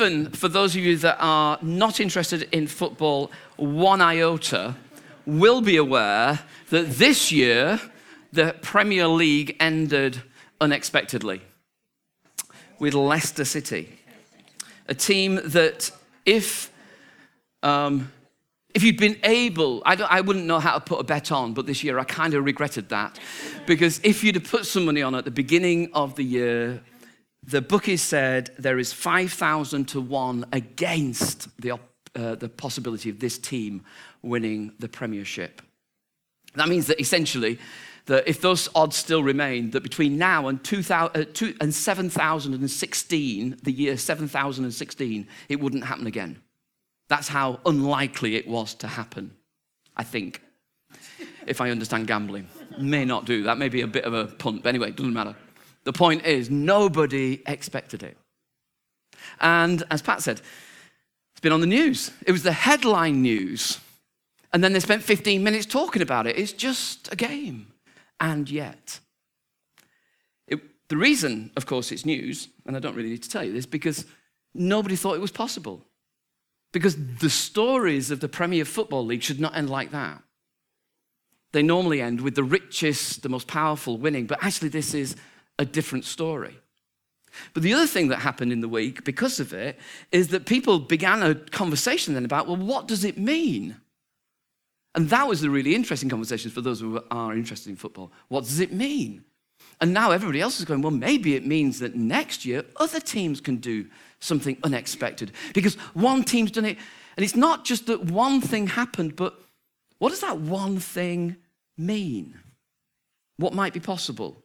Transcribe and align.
even 0.00 0.30
for 0.30 0.48
those 0.48 0.76
of 0.76 0.82
you 0.82 0.96
that 0.96 1.16
are 1.18 1.58
not 1.60 1.98
interested 1.98 2.48
in 2.52 2.68
football 2.68 3.32
one 3.56 4.00
iota, 4.00 4.76
will 5.26 5.60
be 5.60 5.76
aware 5.76 6.38
that 6.70 6.88
this 6.92 7.32
year 7.32 7.80
the 8.32 8.54
Premier 8.62 9.08
League 9.08 9.56
ended 9.58 10.22
unexpectedly 10.60 11.40
with 12.78 12.94
Leicester 12.94 13.44
City, 13.44 13.98
a 14.86 14.94
team 14.94 15.40
that, 15.44 15.90
if 16.24 16.70
um, 17.64 18.12
if 18.74 18.84
you'd 18.84 18.98
been 18.98 19.18
able, 19.24 19.82
I, 19.84 19.94
I, 19.94 20.20
wouldn't 20.20 20.44
know 20.44 20.60
how 20.60 20.74
to 20.74 20.80
put 20.80 21.00
a 21.00 21.02
bet 21.02 21.32
on, 21.32 21.54
but 21.54 21.66
this 21.66 21.82
year 21.82 21.98
I 21.98 22.04
kind 22.04 22.34
of 22.34 22.44
regretted 22.44 22.90
that. 22.90 23.18
Because 23.66 23.98
if 24.04 24.22
you'd 24.22 24.36
have 24.36 24.48
put 24.48 24.66
some 24.66 24.84
money 24.84 25.02
on 25.02 25.16
at 25.16 25.24
the 25.24 25.32
beginning 25.32 25.90
of 25.92 26.14
the 26.14 26.22
year, 26.22 26.80
the 27.48 27.62
bookies 27.62 28.02
said 28.02 28.50
there 28.58 28.78
is 28.78 28.92
5,000 28.92 29.86
to 29.88 30.00
1 30.02 30.44
against 30.52 31.48
the, 31.60 31.72
uh, 31.72 32.34
the 32.34 32.48
possibility 32.48 33.08
of 33.08 33.20
this 33.20 33.38
team 33.38 33.84
winning 34.22 34.72
the 34.78 34.88
Premiership. 34.88 35.62
That 36.56 36.68
means 36.68 36.88
that 36.88 37.00
essentially, 37.00 37.58
that 38.04 38.28
if 38.28 38.42
those 38.42 38.68
odds 38.74 38.96
still 38.96 39.22
remain, 39.22 39.70
that 39.70 39.82
between 39.82 40.18
now 40.18 40.48
and, 40.48 40.62
2000, 40.62 41.16
uh, 41.16 41.52
and 41.60 41.74
7016, 41.74 43.56
the 43.62 43.72
year 43.72 43.96
7016, 43.96 45.26
it 45.48 45.60
wouldn't 45.60 45.84
happen 45.84 46.06
again. 46.06 46.42
That's 47.08 47.28
how 47.28 47.60
unlikely 47.64 48.36
it 48.36 48.46
was 48.46 48.74
to 48.74 48.88
happen, 48.88 49.34
I 49.96 50.04
think, 50.04 50.42
if 51.46 51.62
I 51.62 51.70
understand 51.70 52.08
gambling. 52.08 52.48
May 52.78 53.06
not 53.06 53.24
do. 53.24 53.44
That 53.44 53.56
may 53.56 53.70
be 53.70 53.80
a 53.80 53.86
bit 53.86 54.04
of 54.04 54.12
a 54.12 54.26
punt, 54.26 54.62
but 54.62 54.68
anyway, 54.68 54.88
it 54.88 54.96
doesn't 54.96 55.14
matter. 55.14 55.34
The 55.88 55.92
point 55.94 56.26
is, 56.26 56.50
nobody 56.50 57.42
expected 57.46 58.02
it. 58.02 58.18
And 59.40 59.84
as 59.90 60.02
Pat 60.02 60.20
said, 60.20 60.42
it's 61.32 61.40
been 61.40 61.50
on 61.50 61.62
the 61.62 61.66
news. 61.66 62.10
It 62.26 62.32
was 62.32 62.42
the 62.42 62.52
headline 62.52 63.22
news. 63.22 63.80
And 64.52 64.62
then 64.62 64.74
they 64.74 64.80
spent 64.80 65.02
15 65.02 65.42
minutes 65.42 65.64
talking 65.64 66.02
about 66.02 66.26
it. 66.26 66.38
It's 66.38 66.52
just 66.52 67.10
a 67.10 67.16
game. 67.16 67.68
And 68.20 68.50
yet, 68.50 69.00
it, 70.46 70.60
the 70.90 70.98
reason, 70.98 71.52
of 71.56 71.64
course, 71.64 71.90
it's 71.90 72.04
news, 72.04 72.48
and 72.66 72.76
I 72.76 72.80
don't 72.80 72.94
really 72.94 73.08
need 73.08 73.22
to 73.22 73.30
tell 73.30 73.44
you 73.44 73.54
this, 73.54 73.64
because 73.64 74.04
nobody 74.52 74.94
thought 74.94 75.14
it 75.14 75.22
was 75.22 75.32
possible. 75.32 75.86
Because 76.70 76.96
the 76.96 77.30
stories 77.30 78.10
of 78.10 78.20
the 78.20 78.28
Premier 78.28 78.66
Football 78.66 79.06
League 79.06 79.22
should 79.22 79.40
not 79.40 79.56
end 79.56 79.70
like 79.70 79.90
that. 79.92 80.22
They 81.52 81.62
normally 81.62 82.02
end 82.02 82.20
with 82.20 82.34
the 82.34 82.44
richest, 82.44 83.22
the 83.22 83.30
most 83.30 83.46
powerful 83.46 83.96
winning, 83.96 84.26
but 84.26 84.44
actually, 84.44 84.68
this 84.68 84.92
is 84.92 85.16
a 85.58 85.64
different 85.64 86.04
story. 86.04 86.58
But 87.54 87.62
the 87.62 87.74
other 87.74 87.86
thing 87.86 88.08
that 88.08 88.18
happened 88.18 88.52
in 88.52 88.60
the 88.60 88.68
week 88.68 89.04
because 89.04 89.40
of 89.40 89.52
it 89.52 89.78
is 90.12 90.28
that 90.28 90.46
people 90.46 90.78
began 90.78 91.22
a 91.22 91.34
conversation 91.34 92.14
then 92.14 92.24
about, 92.24 92.46
well, 92.46 92.56
what 92.56 92.88
does 92.88 93.04
it 93.04 93.18
mean? 93.18 93.76
And 94.94 95.10
that 95.10 95.28
was 95.28 95.40
the 95.40 95.50
really 95.50 95.74
interesting 95.74 96.08
conversation 96.08 96.50
for 96.50 96.60
those 96.60 96.80
who 96.80 97.00
are 97.10 97.34
interested 97.34 97.70
in 97.70 97.76
football. 97.76 98.10
What 98.28 98.44
does 98.44 98.60
it 98.60 98.72
mean? 98.72 99.24
And 99.80 99.92
now 99.92 100.10
everybody 100.10 100.40
else 100.40 100.58
is 100.58 100.64
going, 100.64 100.82
well, 100.82 100.90
maybe 100.90 101.36
it 101.36 101.46
means 101.46 101.78
that 101.80 101.94
next 101.94 102.44
year 102.44 102.64
other 102.76 102.98
teams 102.98 103.40
can 103.40 103.56
do 103.56 103.86
something 104.18 104.56
unexpected. 104.64 105.32
Because 105.54 105.74
one 105.94 106.24
team's 106.24 106.50
done 106.50 106.64
it, 106.64 106.78
and 107.16 107.24
it's 107.24 107.36
not 107.36 107.64
just 107.64 107.86
that 107.86 108.06
one 108.06 108.40
thing 108.40 108.66
happened, 108.66 109.14
but 109.14 109.38
what 109.98 110.10
does 110.10 110.20
that 110.20 110.38
one 110.38 110.78
thing 110.78 111.36
mean? 111.76 112.38
What 113.36 113.54
might 113.54 113.72
be 113.72 113.80
possible? 113.80 114.42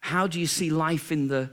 How 0.00 0.26
do 0.26 0.40
you 0.40 0.46
see 0.46 0.70
life 0.70 1.12
in 1.12 1.28
the, 1.28 1.50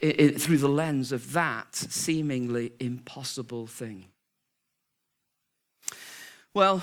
in, 0.00 0.38
through 0.38 0.58
the 0.58 0.68
lens 0.68 1.12
of 1.12 1.32
that 1.32 1.74
seemingly 1.74 2.72
impossible 2.80 3.66
thing? 3.66 4.06
Well, 6.54 6.82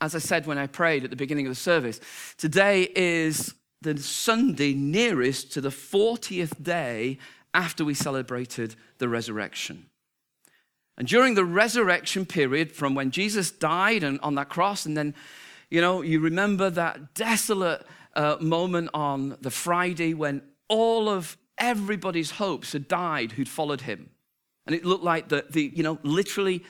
as 0.00 0.14
I 0.14 0.18
said 0.18 0.46
when 0.46 0.58
I 0.58 0.66
prayed 0.66 1.04
at 1.04 1.10
the 1.10 1.16
beginning 1.16 1.46
of 1.46 1.50
the 1.50 1.56
service, 1.56 2.00
today 2.36 2.88
is 2.94 3.54
the 3.82 3.98
Sunday 3.98 4.74
nearest 4.74 5.52
to 5.52 5.60
the 5.60 5.70
40th 5.70 6.62
day 6.62 7.18
after 7.54 7.84
we 7.84 7.94
celebrated 7.94 8.74
the 8.98 9.08
resurrection. 9.08 9.86
And 10.96 11.08
during 11.08 11.34
the 11.34 11.44
resurrection 11.44 12.26
period, 12.26 12.72
from 12.72 12.94
when 12.94 13.10
Jesus 13.10 13.50
died 13.50 14.02
and 14.02 14.20
on 14.20 14.34
that 14.34 14.50
cross, 14.50 14.84
and 14.84 14.96
then, 14.96 15.14
you 15.70 15.80
know, 15.80 16.02
you 16.02 16.20
remember 16.20 16.68
that 16.68 17.14
desolate 17.14 17.86
uh, 18.14 18.36
moment 18.40 18.90
on 18.94 19.36
the 19.40 19.50
Friday 19.50 20.14
when 20.14 20.42
all 20.68 21.08
of 21.08 21.36
everybody's 21.58 22.32
hopes 22.32 22.72
had 22.72 22.88
died 22.88 23.32
who'd 23.32 23.48
followed 23.48 23.82
him. 23.82 24.10
And 24.66 24.74
it 24.74 24.84
looked 24.84 25.04
like 25.04 25.28
the, 25.28 25.44
the 25.50 25.72
you 25.74 25.82
know, 25.82 25.98
literally 26.02 26.64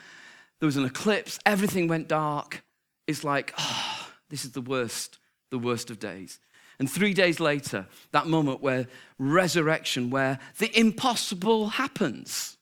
there 0.59 0.67
was 0.67 0.77
an 0.77 0.85
eclipse, 0.85 1.39
everything 1.45 1.87
went 1.87 2.07
dark. 2.07 2.63
It's 3.07 3.23
like, 3.23 3.53
oh, 3.57 4.09
this 4.29 4.45
is 4.45 4.51
the 4.51 4.61
worst, 4.61 5.17
the 5.49 5.59
worst 5.59 5.89
of 5.89 5.99
days. 5.99 6.39
And 6.79 6.89
three 6.89 7.13
days 7.13 7.39
later, 7.39 7.87
that 8.11 8.27
moment 8.27 8.61
where 8.61 8.87
resurrection, 9.19 10.09
where 10.09 10.39
the 10.57 10.75
impossible 10.77 11.69
happens, 11.69 12.57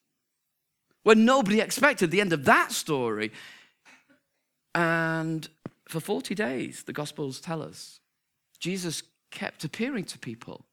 where 1.04 1.16
nobody 1.16 1.62
expected 1.62 2.12
the 2.12 2.20
end 2.20 2.34
of 2.34 2.46
that 2.46 2.72
story. 2.72 3.32
And 4.76 5.48
for 5.88 6.00
40 6.00 6.36
days, 6.36 6.84
the 6.84 6.94
Gospels 6.94 7.40
tell 7.40 7.62
us, 7.62 7.99
Jesus 8.60 9.04
kept 9.32 9.64
appearing 9.64 10.06
to 10.06 10.20
people 10.20 10.66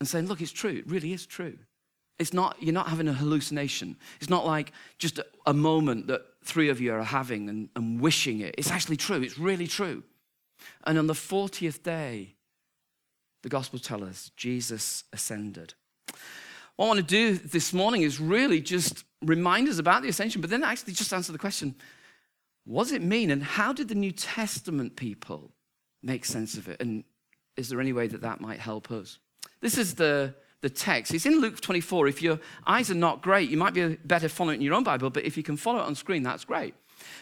and 0.00 0.08
saying, 0.08 0.26
Look, 0.26 0.40
it's 0.40 0.52
true. 0.52 0.70
It 0.70 0.88
really 0.88 1.12
is 1.12 1.26
true. 1.26 1.58
It's 2.18 2.32
not, 2.32 2.56
you're 2.60 2.74
not 2.74 2.88
having 2.88 3.06
a 3.06 3.12
hallucination. 3.12 3.96
It's 4.20 4.30
not 4.30 4.44
like 4.44 4.72
just 4.98 5.18
a, 5.18 5.26
a 5.46 5.54
moment 5.54 6.08
that 6.08 6.22
three 6.42 6.68
of 6.68 6.80
you 6.80 6.92
are 6.92 7.02
having 7.02 7.48
and, 7.48 7.68
and 7.76 8.00
wishing 8.00 8.40
it. 8.40 8.56
It's 8.58 8.70
actually 8.70 8.96
true. 8.96 9.22
It's 9.22 9.38
really 9.38 9.68
true. 9.68 10.02
And 10.84 10.98
on 10.98 11.06
the 11.06 11.14
40th 11.14 11.84
day, 11.84 12.34
the 13.42 13.48
gospel 13.48 13.78
tells 13.78 14.02
us 14.02 14.30
Jesus 14.36 15.04
ascended. 15.12 15.74
What 16.74 16.86
I 16.86 16.88
want 16.88 16.98
to 16.98 17.04
do 17.04 17.34
this 17.36 17.72
morning 17.72 18.02
is 18.02 18.20
really 18.20 18.60
just 18.60 19.04
remind 19.24 19.68
us 19.68 19.78
about 19.78 20.02
the 20.02 20.08
ascension, 20.08 20.40
but 20.40 20.50
then 20.50 20.64
actually 20.64 20.94
just 20.94 21.12
answer 21.12 21.32
the 21.32 21.38
question 21.38 21.74
what 22.64 22.84
does 22.84 22.92
it 22.92 23.02
mean, 23.02 23.30
and 23.30 23.42
how 23.42 23.72
did 23.72 23.88
the 23.88 23.94
New 23.94 24.12
Testament 24.12 24.94
people 24.94 25.52
make 26.02 26.26
sense 26.26 26.58
of 26.58 26.68
it? 26.68 26.82
And 26.82 27.02
is 27.58 27.68
there 27.68 27.80
any 27.80 27.92
way 27.92 28.06
that 28.06 28.22
that 28.22 28.40
might 28.40 28.60
help 28.60 28.90
us? 28.90 29.18
This 29.60 29.76
is 29.76 29.94
the, 29.94 30.34
the 30.60 30.70
text. 30.70 31.12
It's 31.12 31.26
in 31.26 31.40
Luke 31.40 31.60
24. 31.60 32.06
If 32.06 32.22
your 32.22 32.38
eyes 32.66 32.90
are 32.90 32.94
not 32.94 33.20
great, 33.20 33.50
you 33.50 33.56
might 33.56 33.74
be 33.74 33.98
better 34.04 34.28
following 34.28 34.54
it 34.54 34.58
in 34.58 34.62
your 34.62 34.74
own 34.74 34.84
Bible, 34.84 35.10
but 35.10 35.24
if 35.24 35.36
you 35.36 35.42
can 35.42 35.56
follow 35.56 35.80
it 35.80 35.86
on 35.86 35.94
screen, 35.94 36.22
that's 36.22 36.44
great. 36.44 36.74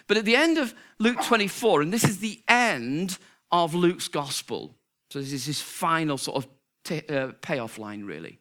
But 0.06 0.18
at 0.18 0.24
the 0.24 0.36
end 0.36 0.58
of 0.58 0.74
Luke 0.98 1.22
24, 1.22 1.82
and 1.82 1.92
this 1.92 2.04
is 2.04 2.18
the 2.18 2.42
end 2.48 3.18
of 3.50 3.74
Luke's 3.74 4.08
gospel, 4.08 4.74
so 5.10 5.20
this 5.20 5.32
is 5.32 5.46
his 5.46 5.60
final 5.60 6.18
sort 6.18 6.44
of 6.44 6.50
t- 6.84 7.02
uh, 7.08 7.32
payoff 7.40 7.78
line, 7.78 8.04
really. 8.04 8.38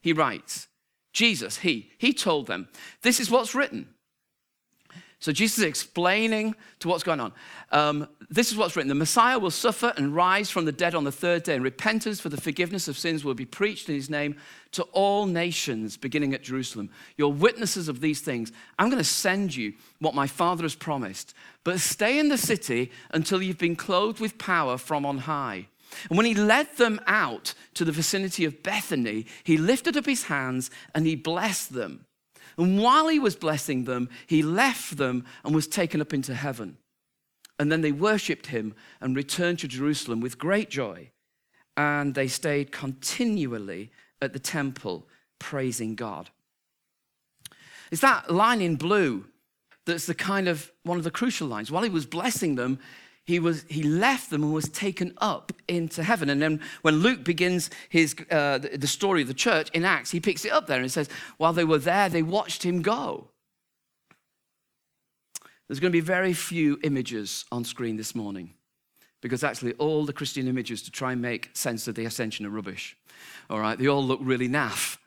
He 0.00 0.12
writes, 0.12 0.68
Jesus, 1.12 1.58
he, 1.58 1.92
he 1.98 2.12
told 2.12 2.46
them, 2.46 2.68
this 3.02 3.20
is 3.20 3.30
what's 3.30 3.54
written. 3.54 3.88
So 5.18 5.32
Jesus 5.32 5.58
is 5.58 5.64
explaining 5.64 6.54
to 6.80 6.88
what's 6.88 7.02
going 7.02 7.20
on. 7.20 7.32
Um, 7.72 8.08
this 8.28 8.52
is 8.52 8.58
what's 8.58 8.76
written. 8.76 8.88
The 8.88 8.94
Messiah 8.94 9.38
will 9.38 9.50
suffer 9.50 9.92
and 9.96 10.14
rise 10.14 10.50
from 10.50 10.66
the 10.66 10.72
dead 10.72 10.94
on 10.94 11.04
the 11.04 11.12
third 11.12 11.42
day, 11.42 11.54
and 11.54 11.64
repentance 11.64 12.20
for 12.20 12.28
the 12.28 12.40
forgiveness 12.40 12.86
of 12.86 12.98
sins 12.98 13.24
will 13.24 13.34
be 13.34 13.46
preached 13.46 13.88
in 13.88 13.94
his 13.94 14.10
name 14.10 14.36
to 14.72 14.82
all 14.92 15.26
nations, 15.26 15.96
beginning 15.96 16.34
at 16.34 16.42
Jerusalem. 16.42 16.90
You're 17.16 17.32
witnesses 17.32 17.88
of 17.88 18.00
these 18.00 18.20
things. 18.20 18.52
I'm 18.78 18.90
going 18.90 18.98
to 18.98 19.04
send 19.04 19.56
you 19.56 19.72
what 20.00 20.14
my 20.14 20.26
Father 20.26 20.64
has 20.64 20.74
promised, 20.74 21.34
but 21.64 21.80
stay 21.80 22.18
in 22.18 22.28
the 22.28 22.38
city 22.38 22.92
until 23.10 23.42
you've 23.42 23.58
been 23.58 23.76
clothed 23.76 24.20
with 24.20 24.38
power 24.38 24.76
from 24.76 25.06
on 25.06 25.18
high. 25.18 25.68
And 26.08 26.16
when 26.16 26.26
he 26.26 26.34
led 26.34 26.76
them 26.76 27.00
out 27.06 27.54
to 27.74 27.84
the 27.84 27.92
vicinity 27.92 28.44
of 28.44 28.62
Bethany, 28.62 29.26
he 29.44 29.56
lifted 29.56 29.96
up 29.96 30.04
his 30.06 30.24
hands 30.24 30.70
and 30.94 31.06
he 31.06 31.16
blessed 31.16 31.72
them. 31.72 32.05
And 32.58 32.80
while 32.82 33.08
he 33.08 33.18
was 33.18 33.36
blessing 33.36 33.84
them, 33.84 34.08
he 34.26 34.42
left 34.42 34.96
them 34.96 35.24
and 35.44 35.54
was 35.54 35.66
taken 35.66 36.00
up 36.00 36.14
into 36.14 36.34
heaven. 36.34 36.78
And 37.58 37.70
then 37.70 37.80
they 37.80 37.92
worshipped 37.92 38.48
him 38.48 38.74
and 39.00 39.16
returned 39.16 39.58
to 39.60 39.68
Jerusalem 39.68 40.20
with 40.20 40.38
great 40.38 40.70
joy. 40.70 41.10
And 41.76 42.14
they 42.14 42.28
stayed 42.28 42.72
continually 42.72 43.90
at 44.22 44.32
the 44.32 44.38
temple 44.38 45.06
praising 45.38 45.94
God. 45.94 46.30
It's 47.90 48.00
that 48.00 48.30
line 48.30 48.60
in 48.60 48.76
blue 48.76 49.26
that's 49.84 50.06
the 50.06 50.14
kind 50.14 50.48
of 50.48 50.72
one 50.82 50.98
of 50.98 51.04
the 51.04 51.10
crucial 51.10 51.46
lines. 51.46 51.70
While 51.70 51.84
he 51.84 51.90
was 51.90 52.06
blessing 52.06 52.56
them, 52.56 52.78
he, 53.26 53.40
was, 53.40 53.64
he 53.68 53.82
left 53.82 54.30
them 54.30 54.42
and 54.44 54.54
was 54.54 54.68
taken 54.68 55.12
up 55.18 55.52
into 55.66 56.02
heaven. 56.02 56.30
And 56.30 56.40
then 56.40 56.60
when 56.82 56.96
Luke 56.96 57.24
begins 57.24 57.70
his, 57.88 58.14
uh, 58.30 58.58
the, 58.58 58.86
story 58.86 59.22
of 59.22 59.28
the 59.28 59.34
church 59.34 59.68
in 59.70 59.84
Acts, 59.84 60.12
he 60.12 60.20
picks 60.20 60.44
it 60.44 60.52
up 60.52 60.68
there 60.68 60.80
and 60.80 60.90
says, 60.90 61.08
while 61.36 61.52
they 61.52 61.64
were 61.64 61.78
there, 61.78 62.08
they 62.08 62.22
watched 62.22 62.62
him 62.62 62.82
go. 62.82 63.28
There's 65.66 65.80
going 65.80 65.90
to 65.90 65.96
be 65.96 66.00
very 66.00 66.32
few 66.32 66.78
images 66.84 67.44
on 67.50 67.64
screen 67.64 67.96
this 67.96 68.14
morning 68.14 68.54
because 69.20 69.42
actually 69.42 69.72
all 69.74 70.04
the 70.04 70.12
Christian 70.12 70.46
images 70.46 70.82
to 70.82 70.92
try 70.92 71.10
and 71.10 71.20
make 71.20 71.50
sense 71.54 71.88
of 71.88 71.96
the 71.96 72.04
ascension 72.04 72.46
are 72.46 72.50
rubbish. 72.50 72.96
All 73.50 73.58
right, 73.58 73.76
they 73.76 73.88
all 73.88 74.04
look 74.04 74.20
really 74.22 74.48
naff. 74.48 74.98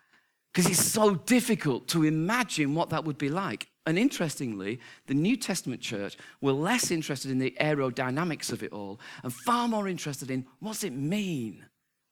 Because 0.53 0.69
it's 0.69 0.83
so 0.83 1.15
difficult 1.15 1.87
to 1.89 2.03
imagine 2.03 2.73
what 2.73 2.89
that 2.89 3.05
would 3.05 3.17
be 3.17 3.29
like. 3.29 3.69
And 3.85 3.97
interestingly, 3.97 4.79
the 5.07 5.13
New 5.13 5.35
Testament 5.35 5.81
church 5.81 6.17
were 6.41 6.51
less 6.51 6.91
interested 6.91 7.31
in 7.31 7.39
the 7.39 7.55
aerodynamics 7.59 8.51
of 8.51 8.63
it 8.63 8.71
all 8.71 8.99
and 9.23 9.33
far 9.33 9.67
more 9.67 9.87
interested 9.87 10.31
in 10.31 10.45
what's 10.59 10.83
it 10.83 10.93
mean? 10.93 11.65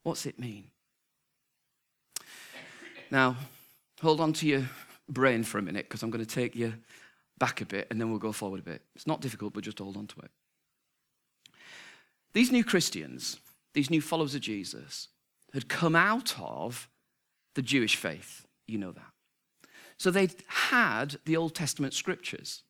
What's 0.04 0.26
it 0.26 0.40
mean? 0.40 0.66
Now, 3.10 3.38
hold 4.02 4.22
on 4.22 4.34
to 4.34 4.48
your 4.48 4.64
brain 5.10 5.44
for 5.44 5.58
a 5.58 5.62
minute 5.62 5.86
because 5.86 6.04
I'm 6.04 6.10
going 6.10 6.26
to 6.26 6.36
take 6.36 6.56
you 6.56 6.74
back 7.40 7.62
a 7.62 7.66
bit 7.66 7.88
and 7.90 8.00
then 8.00 8.10
we'll 8.10 8.20
go 8.20 8.32
forward 8.32 8.60
a 8.60 8.64
bit. 8.64 8.82
It's 8.96 9.08
not 9.08 9.22
difficult, 9.22 9.54
but 9.54 9.64
just 9.64 9.80
hold 9.80 9.98
on 9.98 10.08
to 10.08 10.20
it. 10.22 10.32
These 12.34 12.52
new 12.52 12.64
Christians, 12.64 13.40
these 13.74 13.90
new 13.90 14.02
followers 14.02 14.36
of 14.36 14.42
Jesus, 14.42 15.08
had 15.54 15.70
come 15.70 15.96
out 15.96 16.36
of 16.40 16.90
the 17.58 17.62
Jewish 17.64 17.96
faith. 17.96 18.46
You 18.68 18.78
know 18.78 18.92
that. 18.92 19.12
So 19.98 20.12
they'd 20.12 20.36
had 20.48 21.18
the 21.26 21.36
Old 21.36 21.56
Testament 21.56 21.94
scriptures, 21.96 22.62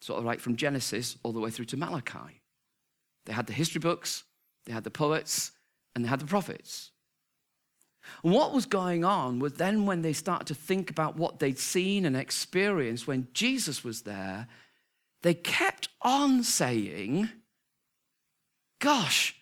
sort 0.00 0.18
of 0.18 0.24
like 0.24 0.40
from 0.40 0.56
Genesis 0.56 1.16
all 1.22 1.32
the 1.32 1.38
way 1.38 1.50
through 1.50 1.66
to 1.66 1.76
Malachi. 1.76 2.42
They 3.24 3.32
had 3.32 3.46
the 3.46 3.52
history 3.52 3.78
books, 3.78 4.24
they 4.66 4.72
had 4.72 4.82
the 4.82 4.90
poets, 4.90 5.52
and 5.94 6.04
they 6.04 6.08
had 6.08 6.18
the 6.18 6.26
prophets. 6.26 6.90
And 8.24 8.32
what 8.32 8.52
was 8.52 8.66
going 8.66 9.04
on 9.04 9.38
was 9.38 9.54
then 9.54 9.86
when 9.86 10.02
they 10.02 10.12
started 10.12 10.48
to 10.48 10.54
think 10.54 10.90
about 10.90 11.16
what 11.16 11.38
they'd 11.38 11.58
seen 11.58 12.04
and 12.04 12.16
experienced 12.16 13.06
when 13.06 13.28
Jesus 13.32 13.84
was 13.84 14.02
there, 14.02 14.48
they 15.22 15.34
kept 15.34 15.88
on 16.02 16.42
saying, 16.42 17.28
Gosh, 18.80 19.36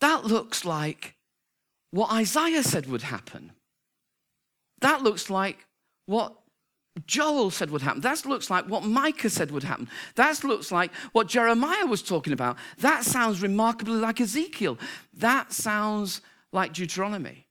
that 0.00 0.24
looks 0.24 0.64
like 0.64 1.14
what 1.92 2.10
Isaiah 2.10 2.64
said 2.64 2.88
would 2.88 3.02
happen. 3.02 3.52
That 4.82 5.02
looks 5.02 5.30
like 5.30 5.66
what 6.06 6.34
Joel 7.06 7.50
said 7.50 7.70
would 7.70 7.82
happen. 7.82 8.02
That 8.02 8.26
looks 8.26 8.50
like 8.50 8.66
what 8.66 8.84
Micah 8.84 9.30
said 9.30 9.50
would 9.50 9.62
happen. 9.62 9.88
That 10.16 10.44
looks 10.44 10.70
like 10.70 10.92
what 11.12 11.26
Jeremiah 11.26 11.86
was 11.86 12.02
talking 12.02 12.32
about. 12.32 12.56
That 12.78 13.04
sounds 13.04 13.40
remarkably 13.40 13.96
like 13.96 14.20
Ezekiel. 14.20 14.78
That 15.14 15.52
sounds 15.52 16.20
like 16.52 16.74
Deuteronomy. 16.74 17.46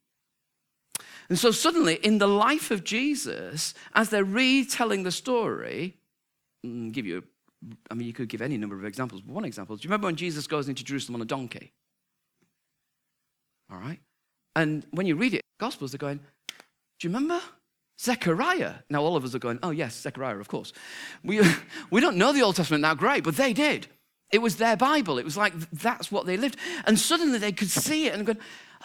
And 1.30 1.40
so 1.40 1.52
suddenly, 1.52 1.96
in 1.96 2.18
the 2.18 2.28
life 2.28 2.72
of 2.72 2.84
Jesus, 2.84 3.74
as 3.96 4.10
they're 4.10 4.24
retelling 4.24 5.04
the 5.04 5.12
story, 5.12 5.98
mm, 6.66 6.92
give 6.92 7.06
you, 7.06 7.24
I 7.90 7.94
mean, 7.94 8.06
you 8.06 8.14
could 8.14 8.28
give 8.30 8.42
any 8.42 8.58
number 8.58 8.76
of 8.76 8.86
examples. 8.86 9.22
But 9.22 9.34
one 9.34 9.46
example, 9.46 9.76
do 9.76 9.84
you 9.84 9.88
remember 9.88 10.08
when 10.08 10.18
Jesus 10.18 10.46
goes 10.46 10.68
into 10.70 10.84
Jerusalem 10.84 11.16
on 11.16 11.22
a 11.22 11.26
donkey? 11.26 11.72
All 13.72 13.80
right. 13.80 14.00
And 14.56 14.86
when 14.92 15.08
you 15.08 15.16
read 15.16 15.34
it, 15.34 15.42
Gospels, 15.58 15.92
they're 15.92 15.98
going, 16.00 16.20
do 17.02 17.08
you 17.08 17.14
remember 17.16 17.42
Zechariah? 18.00 18.76
Now, 18.92 19.02
all 19.02 19.16
of 19.16 19.24
us 19.24 19.34
are 19.34 19.40
going, 19.40 19.58
oh, 19.64 19.72
yes, 19.72 20.00
Zechariah, 20.00 20.38
of 20.38 20.48
course. 20.48 20.72
We, 21.24 21.42
we 21.90 22.00
don't 22.00 22.16
know 22.16 22.32
the 22.32 22.44
Old 22.44 22.56
Testament 22.56 22.84
that 22.84 22.98
great, 22.98 23.24
but 23.24 23.38
they 23.38 23.54
did. 23.54 23.88
It 24.32 24.38
was 24.38 24.58
their 24.58 24.78
Bible. 24.78 25.18
It 25.18 25.26
was 25.26 25.36
like 25.36 25.54
that's 25.72 26.12
what 26.12 26.28
they 26.28 26.38
lived. 26.38 26.58
And 26.86 27.00
suddenly 27.00 27.40
they 27.40 27.54
could 27.54 27.72
see 27.72 28.06
it 28.06 28.14
and 28.14 28.24
go, 28.24 28.36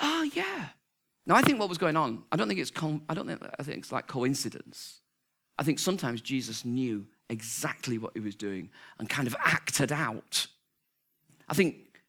oh, 0.00 0.30
yeah. 0.32 0.68
Now, 1.26 1.34
I 1.34 1.42
think 1.42 1.60
what 1.60 1.68
was 1.68 1.76
going 1.76 1.94
on, 1.94 2.22
I 2.32 2.36
don't 2.36 2.48
think 2.48 2.58
it's, 2.58 2.72
I 3.06 3.12
don't 3.12 3.26
think, 3.26 3.42
I 3.58 3.62
think 3.62 3.78
it's 3.78 3.92
like 3.92 4.06
coincidence. 4.06 5.02
I 5.58 5.62
think 5.62 5.78
sometimes 5.78 6.22
Jesus 6.22 6.64
knew 6.64 7.06
exactly 7.28 7.98
what 7.98 8.12
he 8.14 8.20
was 8.20 8.34
doing 8.34 8.70
and 8.98 9.10
kind 9.10 9.26
of 9.26 9.36
acted 9.44 9.92
out. 9.92 10.46
I 11.50 11.54
think 11.54 12.00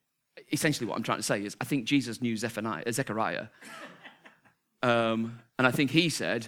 essentially 0.53 0.87
what 0.87 0.95
I'm 0.95 1.03
trying 1.03 1.19
to 1.19 1.23
say 1.23 1.43
is 1.43 1.57
I 1.59 1.65
think 1.65 1.83
Jesus 1.83 2.21
knew 2.21 2.37
Zechariah. 2.37 3.47
Um, 4.83 5.39
and 5.57 5.65
I 5.67 5.71
think 5.71 5.91
he 5.91 6.09
said, 6.09 6.47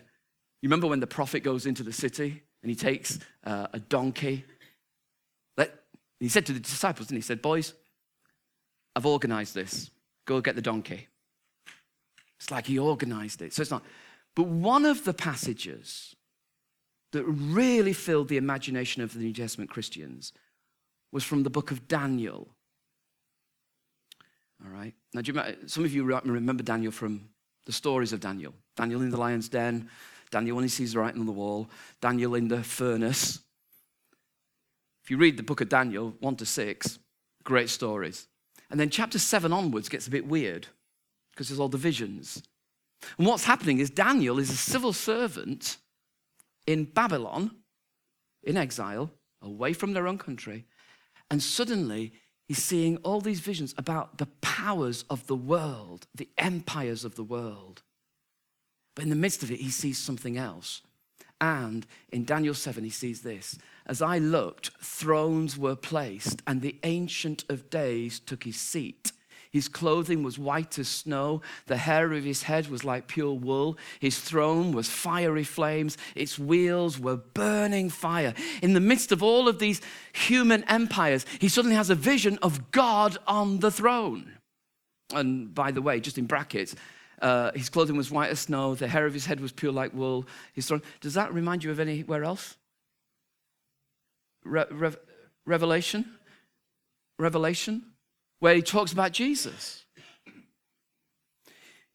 You 0.61 0.69
remember 0.69 0.87
when 0.87 0.99
the 0.99 1.07
prophet 1.07 1.41
goes 1.41 1.65
into 1.65 1.83
the 1.83 1.93
city 1.93 2.43
and 2.61 2.69
he 2.69 2.75
takes 2.75 3.19
uh, 3.45 3.67
a 3.73 3.79
donkey? 3.79 4.45
Let, 5.57 5.73
he 6.19 6.29
said 6.29 6.45
to 6.47 6.53
the 6.53 6.59
disciples, 6.59 7.09
and 7.09 7.17
he 7.17 7.21
said, 7.21 7.41
Boys, 7.41 7.73
I've 8.95 9.05
organized 9.05 9.55
this. 9.55 9.89
Go 10.25 10.41
get 10.41 10.55
the 10.55 10.61
donkey. 10.61 11.07
It's 12.39 12.51
like 12.51 12.67
he 12.67 12.79
organized 12.79 13.41
it. 13.41 13.53
So 13.53 13.61
it's 13.61 13.71
not. 13.71 13.83
But 14.35 14.47
one 14.47 14.85
of 14.85 15.03
the 15.03 15.13
passages 15.13 16.15
that 17.11 17.23
really 17.23 17.93
filled 17.93 18.27
the 18.27 18.37
imagination 18.37 19.01
of 19.01 19.13
the 19.13 19.19
New 19.19 19.33
Testament 19.33 19.69
Christians 19.69 20.31
was 21.11 21.23
from 21.23 21.43
the 21.43 21.49
book 21.49 21.71
of 21.71 21.87
Daniel. 21.87 22.55
All 24.63 24.71
right. 24.71 24.93
Now, 25.13 25.21
you, 25.23 25.33
some 25.65 25.83
of 25.83 25.93
you 25.93 26.03
remember 26.03 26.63
Daniel 26.63 26.91
from 26.91 27.29
the 27.65 27.71
stories 27.71 28.13
of 28.13 28.19
Daniel. 28.19 28.53
Daniel 28.79 29.01
in 29.01 29.09
the 29.09 29.17
lion's 29.17 29.49
den, 29.49 29.89
Daniel 30.31 30.55
when 30.55 30.63
he 30.63 30.69
sees 30.69 30.95
writing 30.95 31.19
on 31.19 31.25
the 31.25 31.33
wall, 31.33 31.69
Daniel 31.99 32.33
in 32.33 32.47
the 32.47 32.63
furnace. 32.63 33.39
If 35.03 35.11
you 35.11 35.17
read 35.17 35.35
the 35.35 35.43
book 35.43 35.59
of 35.59 35.67
Daniel, 35.67 36.15
1 36.21 36.35
to 36.37 36.45
6, 36.45 36.97
great 37.43 37.69
stories. 37.69 38.27
And 38.71 38.79
then 38.79 38.89
chapter 38.89 39.19
7 39.19 39.51
onwards 39.51 39.89
gets 39.89 40.07
a 40.07 40.11
bit 40.11 40.25
weird 40.25 40.67
because 41.31 41.49
there's 41.49 41.59
all 41.59 41.67
the 41.67 41.77
visions. 41.77 42.41
And 43.17 43.27
what's 43.27 43.43
happening 43.43 43.79
is 43.79 43.89
Daniel 43.89 44.39
is 44.39 44.49
a 44.49 44.55
civil 44.55 44.93
servant 44.93 45.75
in 46.65 46.85
Babylon, 46.85 47.51
in 48.43 48.55
exile, 48.55 49.11
away 49.41 49.73
from 49.73 49.91
their 49.91 50.07
own 50.07 50.17
country, 50.17 50.63
and 51.29 51.43
suddenly 51.43 52.13
he's 52.47 52.63
seeing 52.63 52.95
all 52.97 53.19
these 53.19 53.41
visions 53.41 53.75
about 53.77 54.19
the 54.19 54.27
powers 54.39 55.03
of 55.09 55.27
the 55.27 55.35
world, 55.35 56.07
the 56.15 56.29
empires 56.37 57.03
of 57.03 57.15
the 57.15 57.25
world. 57.25 57.83
But 58.95 59.03
in 59.03 59.09
the 59.09 59.15
midst 59.15 59.43
of 59.43 59.51
it, 59.51 59.59
he 59.59 59.69
sees 59.69 59.97
something 59.97 60.37
else. 60.37 60.81
And 61.41 61.87
in 62.11 62.25
Daniel 62.25 62.53
7, 62.53 62.83
he 62.83 62.89
sees 62.89 63.21
this 63.21 63.57
As 63.85 64.01
I 64.01 64.17
looked, 64.17 64.71
thrones 64.81 65.57
were 65.57 65.75
placed, 65.75 66.41
and 66.45 66.61
the 66.61 66.75
Ancient 66.83 67.45
of 67.49 67.69
Days 67.69 68.19
took 68.19 68.43
his 68.43 68.59
seat. 68.59 69.11
His 69.51 69.67
clothing 69.67 70.21
was 70.21 70.37
white 70.37 70.77
as 70.77 70.87
snow. 70.87 71.41
The 71.65 71.77
hair 71.77 72.13
of 72.13 72.23
his 72.23 72.43
head 72.43 72.67
was 72.67 72.83
like 72.83 73.07
pure 73.07 73.33
wool. 73.33 73.79
His 73.99 74.19
throne 74.19 74.73
was 74.73 74.89
fiery 74.89 75.43
flames. 75.43 75.97
Its 76.13 76.37
wheels 76.37 76.99
were 76.99 77.15
burning 77.15 77.89
fire. 77.89 78.35
In 78.61 78.73
the 78.73 78.79
midst 78.79 79.11
of 79.11 79.23
all 79.23 79.47
of 79.47 79.57
these 79.57 79.81
human 80.13 80.63
empires, 80.65 81.25
he 81.39 81.49
suddenly 81.49 81.75
has 81.75 81.89
a 81.89 81.95
vision 81.95 82.37
of 82.43 82.69
God 82.69 83.17
on 83.25 83.59
the 83.59 83.71
throne. 83.71 84.33
And 85.11 85.55
by 85.55 85.71
the 85.71 85.81
way, 85.81 85.99
just 85.99 86.19
in 86.19 86.27
brackets, 86.27 86.75
uh, 87.21 87.51
his 87.53 87.69
clothing 87.69 87.97
was 87.97 88.11
white 88.11 88.29
as 88.29 88.39
snow. 88.39 88.75
The 88.75 88.87
hair 88.87 89.05
of 89.05 89.13
his 89.13 89.25
head 89.25 89.39
was 89.39 89.51
pure 89.51 89.71
like 89.71 89.93
wool. 89.93 90.25
His 90.53 90.67
throne. 90.67 90.81
Does 91.01 91.13
that 91.15 91.33
remind 91.33 91.63
you 91.63 91.71
of 91.71 91.79
anywhere 91.79 92.23
else? 92.23 92.57
Re- 94.43 94.65
Re- 94.71 94.95
Revelation? 95.45 96.05
Revelation? 97.17 97.83
where 98.39 98.55
he 98.55 98.61
talks 98.61 98.91
about 98.91 99.11
Jesus. 99.11 99.85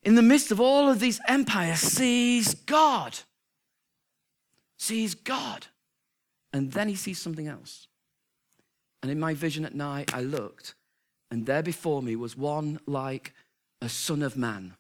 In 0.02 0.14
the 0.14 0.22
midst 0.22 0.52
of 0.52 0.60
all 0.60 0.90
of 0.90 1.00
these 1.00 1.20
empires, 1.26 1.80
sees 1.80 2.54
God. 2.54 3.18
Sees 4.78 5.14
God. 5.14 5.66
And 6.52 6.72
then 6.72 6.88
he 6.88 6.94
sees 6.94 7.20
something 7.20 7.48
else. 7.48 7.88
And 9.02 9.10
in 9.10 9.18
my 9.18 9.34
vision 9.34 9.64
at 9.64 9.74
night, 9.74 10.14
I 10.14 10.20
looked, 10.20 10.74
and 11.30 11.46
there 11.46 11.62
before 11.62 12.02
me 12.02 12.16
was 12.16 12.36
one 12.36 12.80
like 12.86 13.32
a 13.80 13.88
son 13.88 14.22
of 14.22 14.36
man 14.36 14.74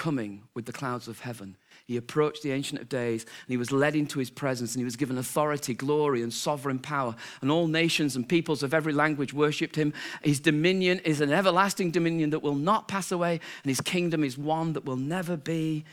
coming 0.00 0.42
with 0.54 0.64
the 0.64 0.72
clouds 0.72 1.08
of 1.08 1.20
heaven. 1.20 1.54
He 1.84 1.98
approached 1.98 2.42
the 2.42 2.52
Ancient 2.52 2.80
of 2.80 2.88
Days 2.88 3.24
and 3.24 3.48
he 3.48 3.58
was 3.58 3.70
led 3.70 3.94
into 3.94 4.18
his 4.18 4.30
presence 4.30 4.72
and 4.72 4.80
he 4.80 4.84
was 4.86 4.96
given 4.96 5.18
authority, 5.18 5.74
glory, 5.74 6.22
and 6.22 6.32
sovereign 6.32 6.78
power. 6.78 7.14
And 7.42 7.50
all 7.50 7.66
nations 7.66 8.16
and 8.16 8.26
peoples 8.26 8.62
of 8.62 8.72
every 8.72 8.94
language 8.94 9.34
worshipped 9.34 9.76
him. 9.76 9.92
His 10.22 10.40
dominion 10.40 11.00
is 11.00 11.20
an 11.20 11.30
everlasting 11.30 11.90
dominion 11.90 12.30
that 12.30 12.42
will 12.42 12.54
not 12.54 12.88
pass 12.88 13.12
away, 13.12 13.40
and 13.62 13.68
his 13.68 13.82
kingdom 13.82 14.24
is 14.24 14.38
one 14.38 14.72
that 14.72 14.86
will 14.86 14.96
never 14.96 15.36
be 15.36 15.84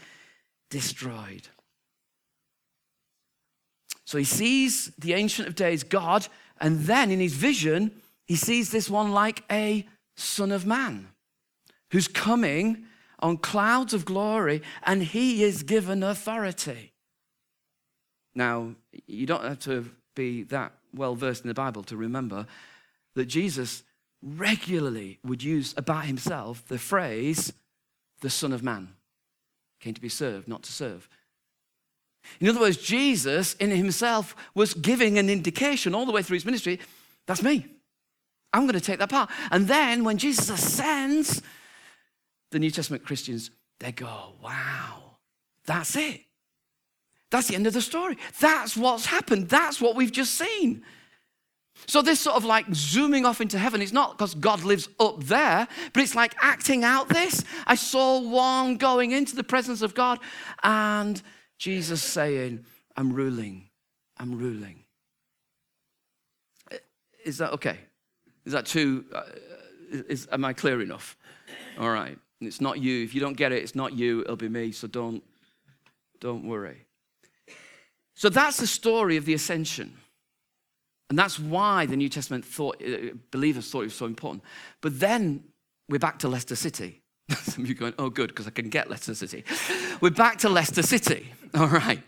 destroyed. 0.69 1.49
So 4.05 4.17
he 4.17 4.23
sees 4.23 4.89
the 4.97 5.15
Ancient 5.15 5.49
of 5.49 5.55
Days, 5.55 5.83
God, 5.83 6.29
and 6.61 6.79
then 6.79 7.11
in 7.11 7.19
his 7.19 7.33
vision, 7.33 7.91
he 8.25 8.37
sees 8.37 8.71
this 8.71 8.89
one 8.89 9.11
like 9.11 9.43
a 9.51 9.85
Son 10.15 10.53
of 10.53 10.65
Man 10.65 11.09
who's 11.91 12.07
coming 12.07 12.85
on 13.19 13.37
clouds 13.37 13.93
of 13.93 14.05
glory, 14.05 14.61
and 14.83 15.03
he 15.03 15.43
is 15.43 15.63
given 15.63 16.03
authority. 16.03 16.93
Now, 18.35 18.75
you 19.07 19.25
don't 19.25 19.43
have 19.43 19.59
to 19.61 19.89
be 20.15 20.43
that 20.43 20.73
well 20.93 21.15
versed 21.15 21.43
in 21.43 21.47
the 21.47 21.53
Bible 21.53 21.83
to 21.83 21.97
remember 21.97 22.45
that 23.15 23.25
Jesus 23.25 23.83
regularly 24.21 25.19
would 25.23 25.43
use 25.43 25.73
about 25.77 26.05
himself 26.05 26.65
the 26.67 26.77
phrase, 26.77 27.53
the 28.21 28.29
Son 28.29 28.53
of 28.53 28.63
Man. 28.63 28.89
Came 29.79 29.93
to 29.93 30.01
be 30.01 30.09
served, 30.09 30.47
not 30.47 30.63
to 30.63 30.71
serve. 30.71 31.07
In 32.39 32.49
other 32.49 32.59
words, 32.59 32.77
Jesus 32.77 33.53
in 33.55 33.71
himself 33.71 34.35
was 34.53 34.73
giving 34.73 35.17
an 35.17 35.29
indication 35.29 35.95
all 35.95 36.05
the 36.05 36.11
way 36.11 36.21
through 36.21 36.35
his 36.35 36.45
ministry 36.45 36.79
that's 37.27 37.43
me. 37.43 37.65
I'm 38.53 38.63
going 38.63 38.73
to 38.73 38.81
take 38.81 38.99
that 38.99 39.09
part. 39.09 39.29
And 39.51 39.67
then 39.67 40.03
when 40.03 40.17
Jesus 40.17 40.49
ascends, 40.49 41.43
the 42.51 42.59
New 42.59 42.71
Testament 42.71 43.03
Christians, 43.03 43.51
they 43.79 43.91
go, 43.91 44.33
wow, 44.41 45.17
That's 45.65 45.95
it. 45.95 46.21
That's 47.29 47.47
the 47.47 47.55
end 47.55 47.67
of 47.67 47.73
the 47.73 47.81
story. 47.81 48.17
That's 48.39 48.77
what's 48.77 49.05
happened. 49.05 49.49
That's 49.49 49.81
what 49.81 49.95
we've 49.95 50.11
just 50.11 50.35
seen. 50.35 50.83
So, 51.85 52.01
this 52.01 52.21
sort 52.21 52.37
of 52.37 52.45
like 52.45 52.65
zooming 52.73 53.25
off 53.25 53.39
into 53.39 53.59
heaven, 53.59 53.81
it's 53.81 53.91
not 53.91 54.17
because 54.17 54.33
God 54.33 54.63
lives 54.63 54.89
up 54.99 55.23
there, 55.23 55.67
but 55.93 56.01
it's 56.01 56.15
like 56.15 56.35
acting 56.41 56.83
out 56.83 57.09
this. 57.09 57.43
I 57.67 57.75
saw 57.75 58.19
one 58.19 58.77
going 58.77 59.11
into 59.11 59.35
the 59.35 59.43
presence 59.43 59.81
of 59.81 59.93
God 59.93 60.19
and 60.63 61.21
Jesus 61.59 62.01
saying, 62.01 62.65
I'm 62.95 63.13
ruling, 63.13 63.69
I'm 64.17 64.37
ruling. 64.37 64.85
Is 67.23 67.37
that 67.37 67.51
okay? 67.53 67.77
Is 68.45 68.53
that 68.53 68.65
too, 68.65 69.05
uh, 69.13 69.23
is, 69.91 70.27
am 70.31 70.45
I 70.45 70.53
clear 70.53 70.81
enough? 70.81 71.17
All 71.77 71.89
right. 71.89 72.17
It's 72.41 72.61
not 72.61 72.79
you. 72.79 73.03
If 73.03 73.15
you 73.15 73.21
don't 73.21 73.37
get 73.37 73.51
it, 73.51 73.63
it's 73.63 73.75
not 73.75 73.93
you, 73.93 74.21
it'll 74.21 74.35
be 74.35 74.49
me. 74.49 74.71
So 74.71 74.87
don't, 74.87 75.23
don't 76.19 76.47
worry. 76.47 76.85
So 78.15 78.29
that's 78.29 78.57
the 78.57 78.67
story 78.67 79.17
of 79.17 79.25
the 79.25 79.33
ascension. 79.33 79.97
And 81.09 81.17
that's 81.17 81.39
why 81.39 81.85
the 81.85 81.95
New 81.95 82.09
Testament 82.09 82.43
thought, 82.43 82.81
uh, 82.83 83.13
believers 83.31 83.69
thought 83.71 83.81
it 83.81 83.85
was 83.85 83.95
so 83.95 84.05
important. 84.05 84.43
But 84.81 84.99
then 84.99 85.43
we're 85.87 85.99
back 85.99 86.19
to 86.19 86.27
Leicester 86.27 86.55
City. 86.55 87.01
Some 87.29 87.63
of 87.63 87.69
you 87.69 87.75
going, 87.75 87.93
oh, 87.97 88.09
good, 88.09 88.29
because 88.29 88.47
I 88.47 88.49
can 88.51 88.69
get 88.69 88.89
Leicester 88.89 89.15
City. 89.15 89.43
we're 90.01 90.09
back 90.09 90.37
to 90.39 90.49
Leicester 90.49 90.81
City. 90.81 91.31
All 91.53 91.67
right. 91.67 92.01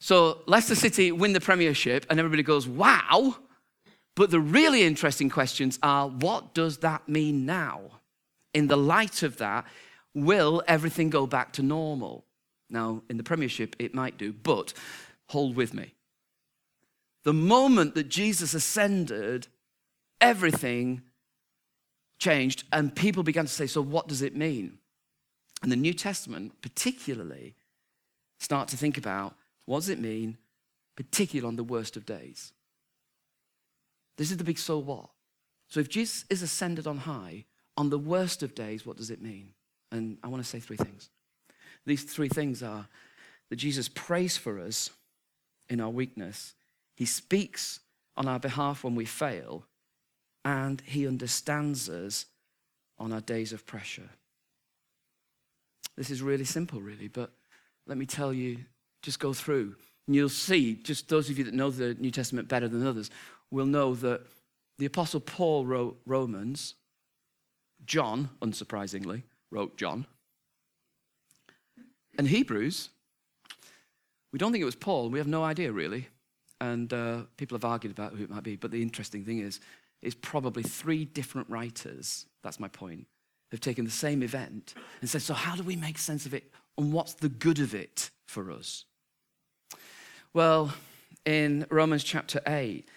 So 0.00 0.42
Leicester 0.46 0.74
City 0.74 1.12
win 1.12 1.32
the 1.32 1.40
Premiership, 1.40 2.06
and 2.10 2.18
everybody 2.18 2.42
goes, 2.42 2.68
wow. 2.68 3.36
But 4.14 4.30
the 4.30 4.40
really 4.40 4.84
interesting 4.84 5.28
questions 5.28 5.78
are 5.82 6.08
what 6.08 6.54
does 6.54 6.78
that 6.78 7.08
mean 7.08 7.46
now? 7.46 7.80
In 8.54 8.68
the 8.68 8.76
light 8.76 9.22
of 9.22 9.36
that, 9.38 9.66
will 10.14 10.62
everything 10.66 11.10
go 11.10 11.26
back 11.26 11.52
to 11.54 11.62
normal? 11.62 12.24
Now, 12.70 13.02
in 13.10 13.18
the 13.18 13.22
Premiership, 13.22 13.76
it 13.78 13.94
might 13.94 14.16
do, 14.16 14.32
but 14.32 14.72
hold 15.28 15.56
with 15.56 15.74
me. 15.74 15.94
The 17.24 17.32
moment 17.32 17.94
that 17.94 18.08
Jesus 18.08 18.54
ascended, 18.54 19.48
everything 20.20 21.02
changed, 22.18 22.64
and 22.72 22.94
people 22.94 23.22
began 23.22 23.46
to 23.46 23.52
say, 23.52 23.66
So, 23.66 23.82
what 23.82 24.08
does 24.08 24.22
it 24.22 24.36
mean? 24.36 24.78
And 25.62 25.72
the 25.72 25.76
New 25.76 25.94
Testament, 25.94 26.60
particularly, 26.60 27.54
start 28.38 28.68
to 28.68 28.76
think 28.76 28.98
about 28.98 29.34
what 29.64 29.80
does 29.80 29.88
it 29.88 30.00
mean, 30.00 30.36
particularly 30.96 31.48
on 31.48 31.56
the 31.56 31.64
worst 31.64 31.96
of 31.96 32.04
days? 32.04 32.52
This 34.16 34.30
is 34.30 34.36
the 34.36 34.44
big 34.44 34.58
so 34.58 34.78
what. 34.78 35.08
So, 35.68 35.80
if 35.80 35.88
Jesus 35.88 36.24
is 36.28 36.42
ascended 36.42 36.86
on 36.86 36.98
high, 36.98 37.46
on 37.76 37.90
the 37.90 37.98
worst 37.98 38.42
of 38.42 38.54
days, 38.54 38.86
what 38.86 38.96
does 38.96 39.10
it 39.10 39.22
mean? 39.22 39.50
And 39.90 40.18
I 40.22 40.28
want 40.28 40.42
to 40.42 40.48
say 40.48 40.60
three 40.60 40.76
things. 40.76 41.10
These 41.86 42.04
three 42.04 42.28
things 42.28 42.62
are 42.62 42.86
that 43.50 43.56
Jesus 43.56 43.88
prays 43.88 44.36
for 44.36 44.58
us 44.60 44.90
in 45.68 45.80
our 45.80 45.90
weakness, 45.90 46.54
he 46.94 47.04
speaks 47.04 47.80
on 48.16 48.28
our 48.28 48.38
behalf 48.38 48.84
when 48.84 48.94
we 48.94 49.04
fail, 49.04 49.64
and 50.44 50.80
He 50.80 51.06
understands 51.06 51.88
us 51.88 52.26
on 52.98 53.12
our 53.12 53.20
days 53.20 53.52
of 53.52 53.66
pressure. 53.66 54.10
This 55.96 56.10
is 56.10 56.22
really 56.22 56.44
simple, 56.44 56.80
really, 56.80 57.08
but 57.08 57.32
let 57.86 57.98
me 57.98 58.06
tell 58.06 58.32
you, 58.32 58.58
just 59.02 59.20
go 59.20 59.32
through. 59.32 59.74
And 60.06 60.14
you'll 60.14 60.28
see, 60.28 60.74
just 60.74 61.08
those 61.08 61.30
of 61.30 61.38
you 61.38 61.44
that 61.44 61.54
know 61.54 61.70
the 61.70 61.94
New 61.94 62.10
Testament 62.10 62.48
better 62.48 62.68
than 62.68 62.86
others, 62.86 63.10
will 63.50 63.66
know 63.66 63.94
that 63.96 64.22
the 64.78 64.86
Apostle 64.86 65.20
Paul 65.20 65.66
wrote 65.66 66.00
Romans, 66.06 66.74
John, 67.86 68.30
unsurprisingly, 68.40 69.22
wrote 69.50 69.76
John, 69.76 70.06
and 72.18 72.28
Hebrews. 72.28 72.90
We 74.32 74.38
don't 74.38 74.52
think 74.52 74.62
it 74.62 74.66
was 74.66 74.74
Paul, 74.74 75.10
we 75.10 75.18
have 75.18 75.28
no 75.28 75.44
idea 75.44 75.70
really 75.72 76.08
and 76.60 76.92
uh, 76.92 77.22
people 77.36 77.56
have 77.56 77.64
argued 77.64 77.92
about 77.92 78.14
who 78.14 78.24
it 78.24 78.30
might 78.30 78.42
be. 78.42 78.56
But 78.56 78.70
the 78.70 78.82
interesting 78.82 79.24
thing 79.24 79.40
is, 79.40 79.60
is 80.02 80.14
probably 80.14 80.62
three 80.62 81.04
different 81.04 81.48
writers. 81.50 82.26
That's 82.42 82.60
my 82.60 82.68
point. 82.68 83.06
Have 83.50 83.60
taken 83.60 83.84
the 83.84 83.90
same 83.90 84.22
event 84.22 84.74
and 85.00 85.08
said, 85.08 85.22
so 85.22 85.34
how 85.34 85.54
do 85.54 85.62
we 85.62 85.76
make 85.76 85.98
sense 85.98 86.26
of 86.26 86.34
it, 86.34 86.50
and 86.76 86.92
what's 86.92 87.14
the 87.14 87.28
good 87.28 87.60
of 87.60 87.74
it 87.74 88.10
for 88.26 88.50
us? 88.50 88.84
Well, 90.32 90.74
in 91.24 91.66
Romans 91.70 92.02
chapter 92.02 92.40
eight, 92.46 92.88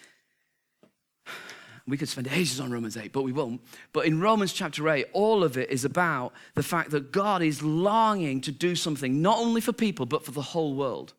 we 1.87 1.97
could 1.97 2.09
spend 2.09 2.27
ages 2.27 2.59
on 2.59 2.71
Romans 2.71 2.97
8, 2.97 3.13
but 3.13 3.23
we 3.23 3.31
won't. 3.31 3.61
But 3.93 4.05
in 4.05 4.19
Romans 4.19 4.51
chapter 4.51 4.89
8, 4.89 5.07
all 5.13 5.43
of 5.43 5.57
it 5.57 5.69
is 5.69 5.85
about 5.85 6.33
the 6.53 6.63
fact 6.63 6.91
that 6.91 7.11
God 7.11 7.41
is 7.41 7.63
longing 7.63 8.41
to 8.41 8.51
do 8.51 8.75
something, 8.75 9.21
not 9.21 9.39
only 9.39 9.61
for 9.61 9.71
people, 9.71 10.05
but 10.05 10.25
for 10.25 10.31
the 10.31 10.41
whole 10.41 10.75
world, 10.75 11.13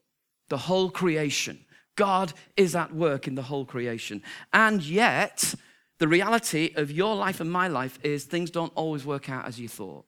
the 0.48 0.58
whole 0.58 0.90
creation. 0.90 1.58
God 1.96 2.32
is 2.56 2.76
at 2.76 2.94
work 2.94 3.26
in 3.26 3.34
the 3.34 3.42
whole 3.42 3.64
creation. 3.64 4.22
And 4.52 4.82
yet, 4.82 5.54
the 5.98 6.06
reality 6.06 6.72
of 6.76 6.90
your 6.90 7.16
life 7.16 7.40
and 7.40 7.50
my 7.50 7.68
life 7.68 7.98
is 8.04 8.24
things 8.24 8.50
don't 8.50 8.72
always 8.74 9.04
work 9.04 9.30
out 9.30 9.46
as 9.46 9.58
you 9.58 9.68
thought. 9.68 10.04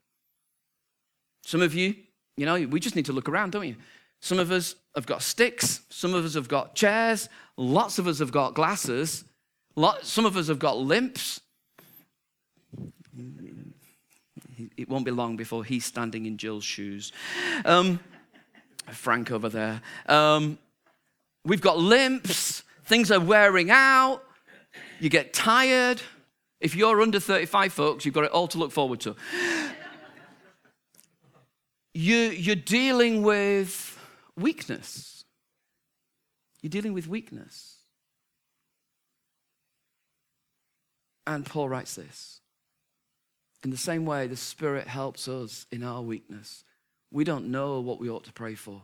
Some 1.42 1.62
of 1.62 1.74
you, 1.74 1.96
you 2.36 2.46
know, 2.46 2.66
we 2.66 2.80
just 2.80 2.96
need 2.96 3.06
to 3.06 3.12
look 3.12 3.28
around, 3.28 3.52
don't 3.52 3.66
you? 3.66 3.76
Some 4.20 4.38
of 4.38 4.50
us 4.50 4.74
have 4.94 5.06
got 5.06 5.22
sticks, 5.22 5.80
some 5.88 6.14
of 6.14 6.24
us 6.24 6.34
have 6.34 6.48
got 6.48 6.74
chairs, 6.74 7.30
lots 7.56 7.98
of 7.98 8.06
us 8.06 8.18
have 8.18 8.30
got 8.30 8.54
glasses, 8.54 9.24
some 10.02 10.26
of 10.26 10.36
us 10.36 10.48
have 10.48 10.58
got 10.58 10.78
limps. 10.78 11.40
It 14.76 14.88
won't 14.88 15.04
be 15.04 15.10
long 15.10 15.36
before 15.36 15.64
he's 15.64 15.84
standing 15.84 16.26
in 16.26 16.36
Jill's 16.36 16.64
shoes. 16.64 17.12
Um, 17.64 18.00
Frank 18.90 19.30
over 19.30 19.48
there. 19.48 19.80
Um, 20.06 20.58
We've 21.44 21.60
got 21.60 21.78
limps, 21.78 22.62
things 22.84 23.10
are 23.10 23.20
wearing 23.20 23.70
out, 23.70 24.22
you 24.98 25.08
get 25.08 25.32
tired. 25.32 26.02
If 26.60 26.76
you're 26.76 27.00
under 27.00 27.18
35, 27.18 27.72
folks, 27.72 28.04
you've 28.04 28.14
got 28.14 28.24
it 28.24 28.30
all 28.30 28.46
to 28.48 28.58
look 28.58 28.70
forward 28.70 29.00
to. 29.00 29.16
You, 31.94 32.16
you're 32.16 32.56
dealing 32.56 33.22
with 33.22 33.98
weakness. 34.36 35.24
You're 36.60 36.70
dealing 36.70 36.92
with 36.92 37.08
weakness. 37.08 37.78
And 41.30 41.46
Paul 41.46 41.68
writes 41.68 41.94
this 41.94 42.40
In 43.62 43.70
the 43.70 43.76
same 43.76 44.04
way, 44.04 44.26
the 44.26 44.34
Spirit 44.34 44.88
helps 44.88 45.28
us 45.28 45.64
in 45.70 45.84
our 45.84 46.02
weakness. 46.02 46.64
We 47.12 47.22
don't 47.22 47.52
know 47.52 47.78
what 47.78 48.00
we 48.00 48.10
ought 48.10 48.24
to 48.24 48.32
pray 48.32 48.56
for, 48.56 48.82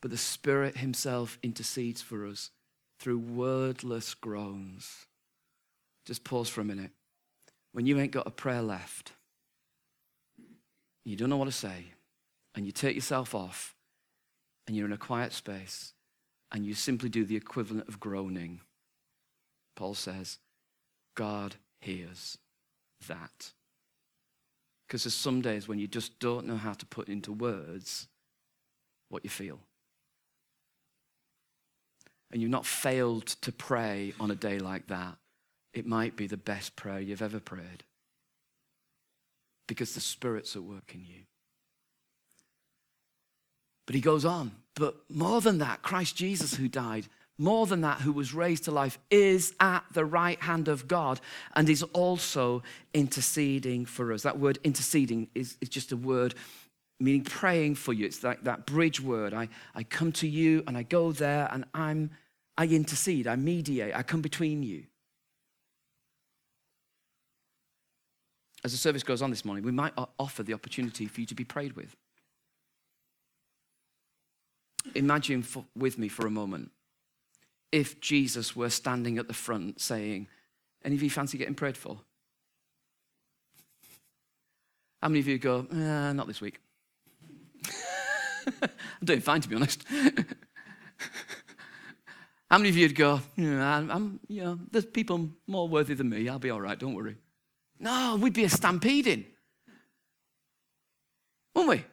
but 0.00 0.10
the 0.10 0.16
Spirit 0.16 0.78
Himself 0.78 1.38
intercedes 1.42 2.00
for 2.00 2.26
us 2.26 2.50
through 2.98 3.18
wordless 3.18 4.14
groans. 4.14 5.06
Just 6.06 6.24
pause 6.24 6.48
for 6.48 6.62
a 6.62 6.64
minute. 6.64 6.92
When 7.72 7.84
you 7.84 7.98
ain't 8.00 8.12
got 8.12 8.26
a 8.26 8.30
prayer 8.30 8.62
left, 8.62 9.12
you 11.04 11.14
don't 11.14 11.28
know 11.28 11.36
what 11.36 11.44
to 11.44 11.52
say, 11.52 11.92
and 12.54 12.64
you 12.64 12.72
take 12.72 12.94
yourself 12.94 13.34
off, 13.34 13.74
and 14.66 14.74
you're 14.74 14.86
in 14.86 14.92
a 14.92 14.98
quiet 14.98 15.34
space, 15.34 15.92
and 16.52 16.64
you 16.64 16.72
simply 16.72 17.10
do 17.10 17.26
the 17.26 17.36
equivalent 17.36 17.86
of 17.86 18.00
groaning, 18.00 18.60
Paul 19.76 19.92
says, 19.92 20.38
God 21.14 21.56
hears 21.80 22.38
that. 23.08 23.52
Because 24.86 25.04
there's 25.04 25.14
some 25.14 25.40
days 25.40 25.68
when 25.68 25.78
you 25.78 25.86
just 25.86 26.18
don't 26.18 26.46
know 26.46 26.56
how 26.56 26.72
to 26.72 26.86
put 26.86 27.08
into 27.08 27.32
words 27.32 28.08
what 29.08 29.24
you 29.24 29.30
feel 29.30 29.60
and 32.30 32.40
you've 32.40 32.50
not 32.50 32.66
failed 32.66 33.26
to 33.26 33.52
pray 33.52 34.12
on 34.20 34.30
a 34.30 34.34
day 34.34 34.58
like 34.58 34.86
that, 34.88 35.16
it 35.72 35.86
might 35.86 36.16
be 36.16 36.26
the 36.26 36.36
best 36.36 36.76
prayer 36.76 37.00
you've 37.00 37.22
ever 37.22 37.40
prayed 37.40 37.84
because 39.66 39.94
the 39.94 40.00
Spirit's 40.00 40.56
at 40.56 40.62
work 40.62 40.94
in 40.94 41.04
you. 41.04 41.22
But 43.86 43.94
he 43.94 44.00
goes 44.00 44.24
on, 44.24 44.52
but 44.74 44.96
more 45.08 45.40
than 45.40 45.58
that, 45.58 45.82
Christ 45.82 46.16
Jesus, 46.16 46.54
who 46.54 46.68
died, 46.68 47.06
more 47.40 47.66
than 47.66 47.80
that, 47.80 48.02
who 48.02 48.12
was 48.12 48.34
raised 48.34 48.64
to 48.64 48.70
life, 48.70 48.98
is 49.10 49.54
at 49.60 49.82
the 49.94 50.04
right 50.04 50.38
hand 50.40 50.68
of 50.68 50.86
God 50.86 51.20
and 51.56 51.70
is 51.70 51.82
also 51.94 52.62
interceding 52.92 53.86
for 53.86 54.12
us. 54.12 54.22
That 54.22 54.38
word 54.38 54.58
interceding 54.62 55.26
is, 55.34 55.56
is 55.62 55.70
just 55.70 55.90
a 55.90 55.96
word 55.96 56.34
meaning 57.00 57.24
praying 57.24 57.76
for 57.76 57.94
you. 57.94 58.04
It's 58.04 58.22
like 58.22 58.44
that 58.44 58.66
bridge 58.66 59.00
word. 59.00 59.32
I, 59.32 59.48
I 59.74 59.84
come 59.84 60.12
to 60.12 60.28
you 60.28 60.62
and 60.66 60.76
I 60.76 60.82
go 60.82 61.12
there 61.12 61.48
and 61.50 61.64
I'm, 61.72 62.10
I 62.58 62.66
intercede, 62.66 63.26
I 63.26 63.36
mediate, 63.36 63.96
I 63.96 64.02
come 64.02 64.20
between 64.20 64.62
you. 64.62 64.84
As 68.62 68.72
the 68.72 68.78
service 68.78 69.02
goes 69.02 69.22
on 69.22 69.30
this 69.30 69.46
morning, 69.46 69.64
we 69.64 69.72
might 69.72 69.94
offer 70.18 70.42
the 70.42 70.52
opportunity 70.52 71.06
for 71.06 71.22
you 71.22 71.26
to 71.26 71.34
be 71.34 71.44
prayed 71.44 71.72
with. 71.72 71.96
Imagine 74.94 75.42
for, 75.42 75.64
with 75.74 75.96
me 75.96 76.08
for 76.08 76.26
a 76.26 76.30
moment 76.30 76.70
if 77.72 78.00
Jesus 78.00 78.56
were 78.56 78.70
standing 78.70 79.18
at 79.18 79.28
the 79.28 79.34
front 79.34 79.80
saying, 79.80 80.28
Any 80.84 80.94
of 80.96 81.02
you 81.02 81.10
fancy 81.10 81.38
getting 81.38 81.54
prayed 81.54 81.76
for? 81.76 82.00
How 85.02 85.08
many 85.08 85.20
of 85.20 85.28
you 85.28 85.38
go, 85.38 85.66
eh, 85.72 86.12
Not 86.12 86.26
this 86.26 86.40
week? 86.40 86.60
I'm 88.62 89.04
doing 89.04 89.20
fine, 89.20 89.40
to 89.40 89.48
be 89.48 89.56
honest. 89.56 89.84
How 92.50 92.58
many 92.58 92.68
of 92.70 92.76
you'd 92.76 92.96
go, 92.96 93.20
yeah, 93.36 93.76
I'm, 93.76 94.18
you 94.26 94.42
know, 94.42 94.58
there's 94.72 94.84
people 94.84 95.28
more 95.46 95.68
worthy 95.68 95.94
than 95.94 96.08
me. 96.08 96.28
I'll 96.28 96.40
be 96.40 96.50
all 96.50 96.60
right, 96.60 96.76
don't 96.76 96.94
worry. 96.94 97.16
No, 97.78 98.18
we'd 98.20 98.32
be 98.32 98.42
a 98.42 98.48
stampeding. 98.48 99.24
Wouldn't 101.54 101.70
we? 101.70 101.84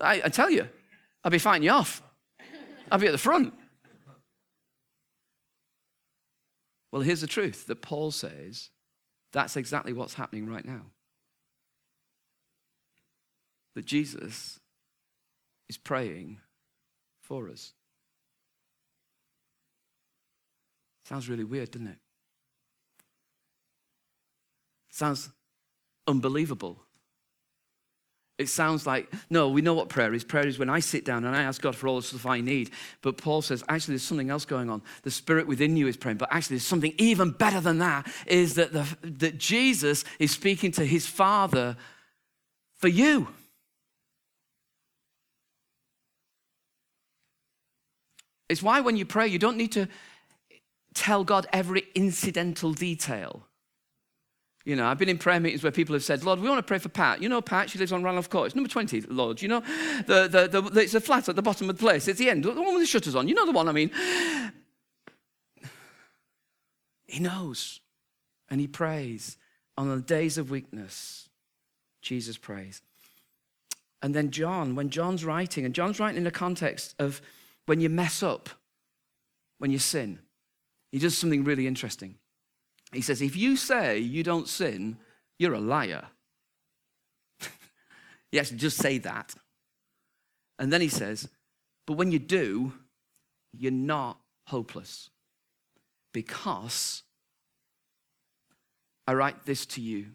I, 0.00 0.22
I 0.24 0.28
tell 0.28 0.50
you, 0.50 0.68
I'd 1.22 1.30
be 1.30 1.38
fighting 1.38 1.62
you 1.62 1.70
off. 1.70 2.02
I'd 2.90 3.00
be 3.00 3.06
at 3.06 3.12
the 3.12 3.18
front. 3.18 3.54
Well, 6.90 7.02
here's 7.02 7.20
the 7.20 7.26
truth 7.26 7.66
that 7.66 7.82
Paul 7.82 8.10
says 8.10 8.70
that's 9.32 9.56
exactly 9.56 9.92
what's 9.92 10.14
happening 10.14 10.48
right 10.48 10.64
now. 10.64 10.86
That 13.74 13.84
Jesus 13.84 14.58
is 15.68 15.76
praying 15.76 16.40
for 17.20 17.48
us. 17.50 17.72
Sounds 21.04 21.28
really 21.28 21.44
weird, 21.44 21.70
doesn't 21.70 21.88
it? 21.88 21.98
Sounds 24.90 25.30
unbelievable. 26.06 26.82
It 28.38 28.48
sounds 28.48 28.86
like, 28.86 29.12
no, 29.30 29.48
we 29.48 29.62
know 29.62 29.74
what 29.74 29.88
prayer 29.88 30.14
is. 30.14 30.22
Prayer 30.22 30.46
is 30.46 30.60
when 30.60 30.70
I 30.70 30.78
sit 30.78 31.04
down 31.04 31.24
and 31.24 31.34
I 31.34 31.42
ask 31.42 31.60
God 31.60 31.74
for 31.74 31.88
all 31.88 31.96
the 31.96 32.02
stuff 32.02 32.24
I 32.24 32.40
need. 32.40 32.70
But 33.02 33.16
Paul 33.16 33.42
says, 33.42 33.64
actually, 33.68 33.94
there's 33.94 34.04
something 34.04 34.30
else 34.30 34.44
going 34.44 34.70
on. 34.70 34.80
The 35.02 35.10
spirit 35.10 35.48
within 35.48 35.76
you 35.76 35.88
is 35.88 35.96
praying. 35.96 36.18
But 36.18 36.28
actually, 36.30 36.56
there's 36.56 36.66
something 36.66 36.94
even 36.98 37.32
better 37.32 37.60
than 37.60 37.78
that 37.78 38.06
is 38.28 38.54
that, 38.54 38.72
the, 38.72 38.86
that 39.02 39.38
Jesus 39.38 40.04
is 40.20 40.30
speaking 40.30 40.70
to 40.72 40.84
his 40.84 41.08
Father 41.08 41.76
for 42.76 42.86
you. 42.86 43.26
It's 48.48 48.62
why 48.62 48.80
when 48.80 48.96
you 48.96 49.04
pray, 49.04 49.26
you 49.26 49.40
don't 49.40 49.56
need 49.56 49.72
to 49.72 49.88
tell 50.94 51.24
God 51.24 51.48
every 51.52 51.88
incidental 51.96 52.72
detail. 52.72 53.47
You 54.68 54.76
know, 54.76 54.86
I've 54.86 54.98
been 54.98 55.08
in 55.08 55.16
prayer 55.16 55.40
meetings 55.40 55.62
where 55.62 55.72
people 55.72 55.94
have 55.94 56.04
said, 56.04 56.24
Lord, 56.24 56.40
we 56.40 56.46
want 56.46 56.58
to 56.58 56.62
pray 56.62 56.76
for 56.76 56.90
Pat. 56.90 57.22
You 57.22 57.30
know 57.30 57.40
Pat, 57.40 57.70
she 57.70 57.78
lives 57.78 57.90
on 57.90 58.02
Ranelagh 58.02 58.28
Court. 58.28 58.48
It's 58.48 58.54
number 58.54 58.68
20, 58.68 59.00
Lord. 59.08 59.40
You 59.40 59.48
know, 59.48 59.60
the, 60.06 60.28
the, 60.28 60.60
the, 60.60 60.80
it's 60.82 60.92
a 60.92 61.00
flat 61.00 61.26
at 61.26 61.36
the 61.36 61.40
bottom 61.40 61.70
of 61.70 61.78
the 61.78 61.80
place. 61.80 62.06
It's 62.06 62.18
the 62.18 62.28
end, 62.28 62.44
the 62.44 62.50
one 62.52 62.74
with 62.74 62.82
the 62.82 62.86
shutters 62.86 63.14
on. 63.14 63.28
You 63.28 63.34
know 63.34 63.46
the 63.46 63.52
one 63.52 63.66
I 63.66 63.72
mean. 63.72 63.90
He 67.06 67.20
knows. 67.20 67.80
And 68.50 68.60
he 68.60 68.66
prays. 68.66 69.38
On 69.78 69.88
the 69.88 70.02
days 70.02 70.36
of 70.36 70.50
weakness, 70.50 71.30
Jesus 72.02 72.36
prays. 72.36 72.82
And 74.02 74.14
then 74.14 74.30
John, 74.30 74.74
when 74.74 74.90
John's 74.90 75.24
writing, 75.24 75.64
and 75.64 75.74
John's 75.74 75.98
writing 75.98 76.18
in 76.18 76.24
the 76.24 76.30
context 76.30 76.94
of 76.98 77.22
when 77.64 77.80
you 77.80 77.88
mess 77.88 78.22
up, 78.22 78.50
when 79.56 79.70
you 79.70 79.78
sin, 79.78 80.18
he 80.92 80.98
does 80.98 81.16
something 81.16 81.42
really 81.42 81.66
interesting. 81.66 82.16
He 82.92 83.00
says, 83.00 83.20
if 83.20 83.36
you 83.36 83.56
say 83.56 83.98
you 83.98 84.22
don't 84.22 84.48
sin, 84.48 84.96
you're 85.38 85.54
a 85.54 85.60
liar. 85.60 86.06
yes, 88.32 88.50
just 88.50 88.78
say 88.78 88.98
that. 88.98 89.34
And 90.58 90.72
then 90.72 90.80
he 90.80 90.88
says, 90.88 91.28
but 91.86 91.94
when 91.94 92.10
you 92.10 92.18
do, 92.18 92.72
you're 93.52 93.72
not 93.72 94.18
hopeless. 94.46 95.10
Because 96.12 97.02
I 99.06 99.14
write 99.14 99.44
this 99.44 99.66
to 99.66 99.80
you 99.80 100.06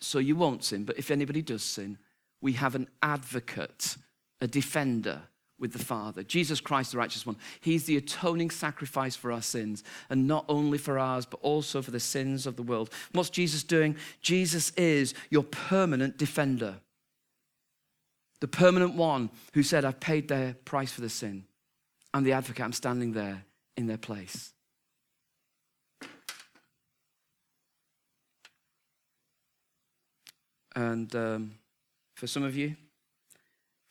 so 0.00 0.18
you 0.18 0.36
won't 0.36 0.64
sin, 0.64 0.84
but 0.84 0.98
if 0.98 1.10
anybody 1.10 1.42
does 1.42 1.62
sin, 1.62 1.98
we 2.40 2.52
have 2.54 2.74
an 2.74 2.88
advocate, 3.02 3.96
a 4.40 4.46
defender 4.46 5.22
with 5.58 5.72
the 5.72 5.78
Father. 5.78 6.22
Jesus 6.22 6.60
Christ, 6.60 6.92
the 6.92 6.98
righteous 6.98 7.24
one. 7.24 7.36
He's 7.60 7.84
the 7.84 7.96
atoning 7.96 8.50
sacrifice 8.50 9.16
for 9.16 9.32
our 9.32 9.42
sins, 9.42 9.82
and 10.10 10.26
not 10.26 10.44
only 10.48 10.78
for 10.78 10.98
ours, 10.98 11.26
but 11.26 11.40
also 11.42 11.82
for 11.82 11.90
the 11.90 12.00
sins 12.00 12.46
of 12.46 12.56
the 12.56 12.62
world. 12.62 12.90
What's 13.12 13.30
Jesus 13.30 13.62
doing? 13.62 13.96
Jesus 14.20 14.70
is 14.72 15.14
your 15.30 15.44
permanent 15.44 16.18
defender. 16.18 16.76
The 18.40 18.48
permanent 18.48 18.94
one 18.94 19.30
who 19.54 19.62
said, 19.62 19.84
I've 19.84 20.00
paid 20.00 20.28
their 20.28 20.54
price 20.64 20.92
for 20.92 21.00
the 21.00 21.08
sin. 21.08 21.44
I'm 22.12 22.24
the 22.24 22.32
advocate, 22.32 22.64
I'm 22.64 22.72
standing 22.72 23.12
there 23.12 23.44
in 23.76 23.86
their 23.86 23.98
place. 23.98 24.52
And 30.74 31.14
um, 31.16 31.52
for 32.16 32.26
some 32.26 32.42
of 32.42 32.54
you, 32.54 32.76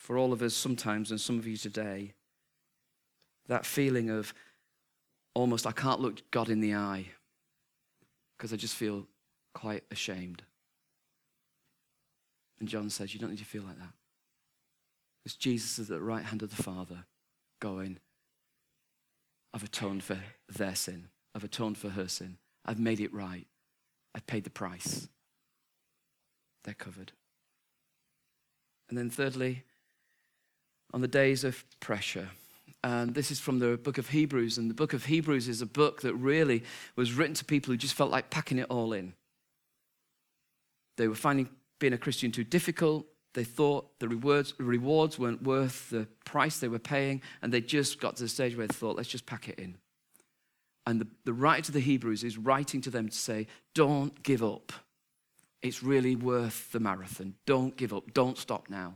for 0.06 0.20
all 0.20 0.32
of 0.32 0.44
us 0.44 0.54
sometimes, 0.54 1.10
and 1.10 1.20
some 1.20 1.39
of 1.39 1.48
you 1.48 1.58
today, 1.58 2.13
that 3.48 3.65
feeling 3.65 4.12
of 4.12 4.36
almost 5.34 5.65
I 5.65 5.72
can't 5.72 6.00
look 6.00 6.22
God 6.30 6.48
in 6.48 6.62
the 6.62 6.76
eye 6.76 7.08
because 8.38 8.54
I 8.54 8.56
just 8.56 8.76
feel 8.76 9.08
quite 9.56 9.84
ashamed. 9.89 10.44
And 12.60 12.70
John 12.70 12.91
says, 12.91 13.15
You 13.15 13.20
don't 13.20 13.32
need 13.32 13.39
to 13.39 13.46
feel 13.46 13.63
like 13.63 13.80
that. 13.80 13.94
Because 15.24 15.36
Jesus 15.38 15.80
is 15.80 15.89
at 15.89 15.98
the 15.98 16.04
right 16.04 16.24
hand 16.24 16.44
of 16.44 16.56
the 16.56 16.62
Father, 16.62 17.06
going, 17.60 17.98
I've 19.56 19.63
atoned 19.63 20.04
for 20.04 20.20
their 20.48 20.76
sin. 20.76 21.08
I've 21.34 21.44
atoned 21.44 21.80
for 21.80 21.89
her 21.89 22.08
sin. 22.08 22.38
I've 22.63 22.80
made 22.80 23.00
it 23.00 23.12
right. 23.12 23.48
I've 24.13 24.28
paid 24.28 24.44
the 24.44 24.52
price. 24.52 25.08
They're 26.63 26.76
covered. 26.76 27.12
And 28.88 28.96
then, 29.00 29.10
thirdly, 29.10 29.63
on 30.95 31.01
the 31.01 31.08
days 31.10 31.43
of 31.43 31.65
pressure. 31.81 32.29
And 32.81 33.13
this 33.13 33.29
is 33.29 33.38
from 33.38 33.60
the 33.60 33.75
book 33.75 33.97
of 33.97 34.08
Hebrews. 34.08 34.58
And 34.58 34.69
the 34.69 34.73
book 34.73 34.93
of 34.93 35.03
Hebrews 35.03 35.49
is 35.49 35.62
a 35.62 35.65
book 35.65 36.01
that 36.03 36.15
really 36.15 36.63
was 36.95 37.12
written 37.12 37.36
to 37.36 37.43
people 37.43 37.73
who 37.73 37.77
just 37.77 37.95
felt 37.95 38.12
like 38.12 38.29
packing 38.29 38.60
it 38.60 38.67
all 38.69 38.93
in. 38.93 39.13
They 40.95 41.10
were 41.10 41.15
finding 41.15 41.49
being 41.79 41.91
a 41.91 41.97
Christian 41.97 42.31
too 42.31 42.45
difficult. 42.45 43.05
They 43.34 43.43
thought 43.43 43.99
the 43.99 44.08
rewards, 44.08 44.53
rewards 44.58 45.19
weren't 45.19 45.43
worth 45.43 45.89
the 45.89 46.08
price 46.23 46.60
they 46.60 46.69
were 46.69 46.79
paying. 46.79 47.21
And 47.41 47.51
they 47.51 47.60
just 47.60 47.99
got 47.99 48.15
to 48.15 48.23
the 48.23 48.29
stage 48.29 48.55
where 48.55 48.65
they 48.65 48.73
thought, 48.73 48.95
let's 48.95 49.10
just 49.10 49.25
pack 49.25 49.49
it 49.49 49.60
in. 49.60 49.75
And 50.88 51.01
the, 51.01 51.08
the 51.25 51.34
writer 51.34 51.63
to 51.63 51.71
the 51.73 51.81
Hebrews 51.81 52.23
is 52.23 52.38
writing 52.38 52.79
to 52.79 52.89
them 52.89 53.10
to 53.10 53.17
say, 53.17 53.47
don't 53.73 54.23
give 54.23 54.41
up. 54.41 54.71
It's 55.62 55.84
really 55.84 56.15
worth 56.15 56.71
the 56.71 56.79
marathon. 56.79 57.34
Don't 57.45 57.75
give 57.75 57.93
up. 57.93 58.13
Don't 58.13 58.38
stop 58.38 58.69
now. 58.69 58.93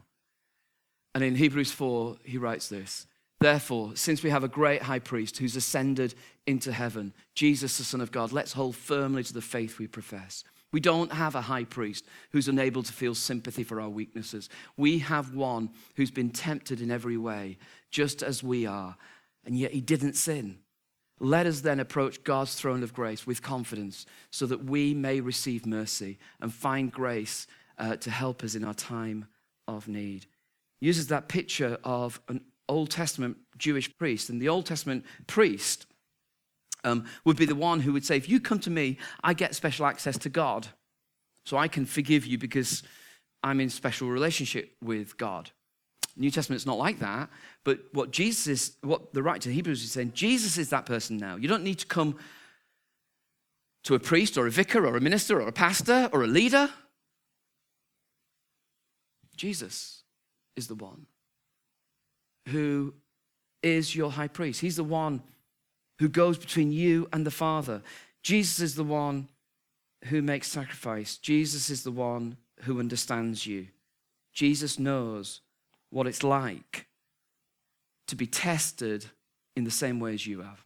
And 1.16 1.24
in 1.24 1.36
Hebrews 1.36 1.72
4, 1.72 2.18
he 2.24 2.38
writes 2.38 2.70
this 2.70 3.08
Therefore, 3.40 3.96
since 3.96 4.22
we 4.22 4.30
have 4.30 4.44
a 4.44 4.50
great 4.50 4.84
high 4.84 5.00
priest 5.00 5.38
who's 5.38 5.56
ascended 5.56 6.14
into 6.46 6.72
heaven, 6.72 7.14
Jesus, 7.36 7.78
the 7.78 7.84
Son 7.84 8.02
of 8.02 8.12
God, 8.12 8.32
let's 8.32 8.54
hold 8.54 8.76
firmly 8.76 9.24
to 9.24 9.34
the 9.34 9.42
faith 9.42 9.80
we 9.80 9.88
profess. 9.88 10.44
We 10.72 10.80
don't 10.80 11.12
have 11.12 11.36
a 11.36 11.42
high 11.42 11.64
priest 11.64 12.06
who's 12.32 12.48
unable 12.48 12.84
to 12.84 12.94
feel 12.94 13.16
sympathy 13.16 13.64
for 13.64 13.82
our 13.82 13.90
weaknesses. 13.90 14.50
We 14.78 15.00
have 15.00 15.34
one 15.34 15.72
who's 15.96 16.12
been 16.12 16.30
tempted 16.30 16.80
in 16.80 16.92
every 16.92 17.18
way, 17.18 17.58
just 17.90 18.22
as 18.22 18.44
we 18.44 18.66
are, 18.68 18.96
and 19.46 19.58
yet 19.58 19.72
he 19.72 19.82
didn't 19.82 20.14
sin. 20.14 20.60
Let 21.20 21.48
us 21.48 21.62
then 21.62 21.80
approach 21.80 22.24
God's 22.24 22.56
throne 22.56 22.84
of 22.84 22.94
grace 22.94 23.26
with 23.26 23.42
confidence 23.42 24.06
so 24.32 24.46
that 24.46 24.66
we 24.66 24.94
may 24.94 25.22
receive 25.22 25.66
mercy 25.66 26.20
and 26.40 26.54
find 26.54 26.92
grace 26.92 27.48
uh, 27.78 27.96
to 27.98 28.12
help 28.12 28.44
us 28.44 28.54
in 28.54 28.64
our 28.64 28.74
time 28.74 29.28
of 29.68 29.88
need 29.88 30.28
uses 30.82 31.08
that 31.08 31.28
picture 31.28 31.78
of 31.84 32.22
an 32.28 32.42
Old 32.68 32.90
Testament 32.90 33.38
Jewish 33.58 33.96
priest. 33.98 34.30
And 34.30 34.42
the 34.42 34.50
Old 34.50 34.66
Testament 34.66 35.06
priest 35.28 35.86
um, 36.84 37.06
would 37.26 37.38
be 37.38 37.46
the 37.46 37.56
one 37.56 37.82
who 37.82 37.94
would 37.94 38.06
say, 38.06 38.16
If 38.16 38.30
you 38.30 38.40
come 38.40 38.60
to 38.60 38.70
me, 38.70 38.98
I 39.24 39.34
get 39.34 39.56
special 39.56 39.86
access 39.86 40.18
to 40.20 40.30
God. 40.30 40.68
So 41.46 41.58
I 41.58 41.68
can 41.68 41.86
forgive 41.86 42.26
you 42.26 42.38
because 42.38 42.84
I'm 43.44 43.60
in 43.60 43.70
special 43.70 44.10
relationship 44.10 44.76
with 44.82 45.18
God. 45.18 45.52
New 46.16 46.32
Testament's 46.32 46.66
not 46.66 46.78
like 46.78 47.00
that, 47.00 47.30
but 47.64 47.80
what 47.94 48.12
Jesus 48.12 48.48
is, 48.48 48.76
what 48.82 49.14
the 49.14 49.24
writer 49.24 49.50
to 49.50 49.54
Hebrews 49.54 49.84
is 49.84 49.92
saying, 49.92 50.12
Jesus 50.14 50.58
is 50.58 50.70
that 50.70 50.86
person 50.86 51.18
now. 51.18 51.38
You 51.38 51.48
don't 51.48 51.64
need 51.64 51.80
to 51.80 51.86
come 51.86 52.18
to 53.86 53.96
a 53.96 54.00
priest 54.00 54.38
or 54.38 54.46
a 54.46 54.52
vicar 54.52 54.86
or 54.86 54.98
a 54.98 55.02
minister 55.02 55.42
or 55.42 55.48
a 55.48 55.54
pastor 55.54 56.10
or 56.12 56.24
a 56.24 56.28
leader. 56.28 56.70
Jesus 59.38 59.99
is 60.60 60.68
the 60.68 60.76
one 60.76 61.08
who 62.50 62.94
is 63.64 63.96
your 63.96 64.12
high 64.12 64.28
priest. 64.28 64.62
He's 64.62 64.76
the 64.76 64.84
one 64.84 65.24
who 66.00 66.08
goes 66.08 66.38
between 66.38 66.72
you 66.72 67.08
and 67.12 67.26
the 67.26 67.32
Father. 67.32 67.82
Jesus 68.22 68.60
is 68.60 68.76
the 68.76 68.84
one 68.84 69.30
who 70.06 70.22
makes 70.22 70.48
sacrifice. 70.48 71.18
Jesus 71.18 71.70
is 71.70 71.84
the 71.84 71.92
one 71.92 72.38
who 72.62 72.80
understands 72.80 73.48
you. 73.48 73.68
Jesus 74.34 74.80
knows 74.80 75.42
what 75.90 76.08
it's 76.08 76.24
like 76.24 76.86
to 78.08 78.16
be 78.16 78.28
tested 78.28 79.06
in 79.56 79.64
the 79.64 79.72
same 79.72 80.00
way 80.00 80.14
as 80.14 80.26
you 80.26 80.42
have. 80.42 80.64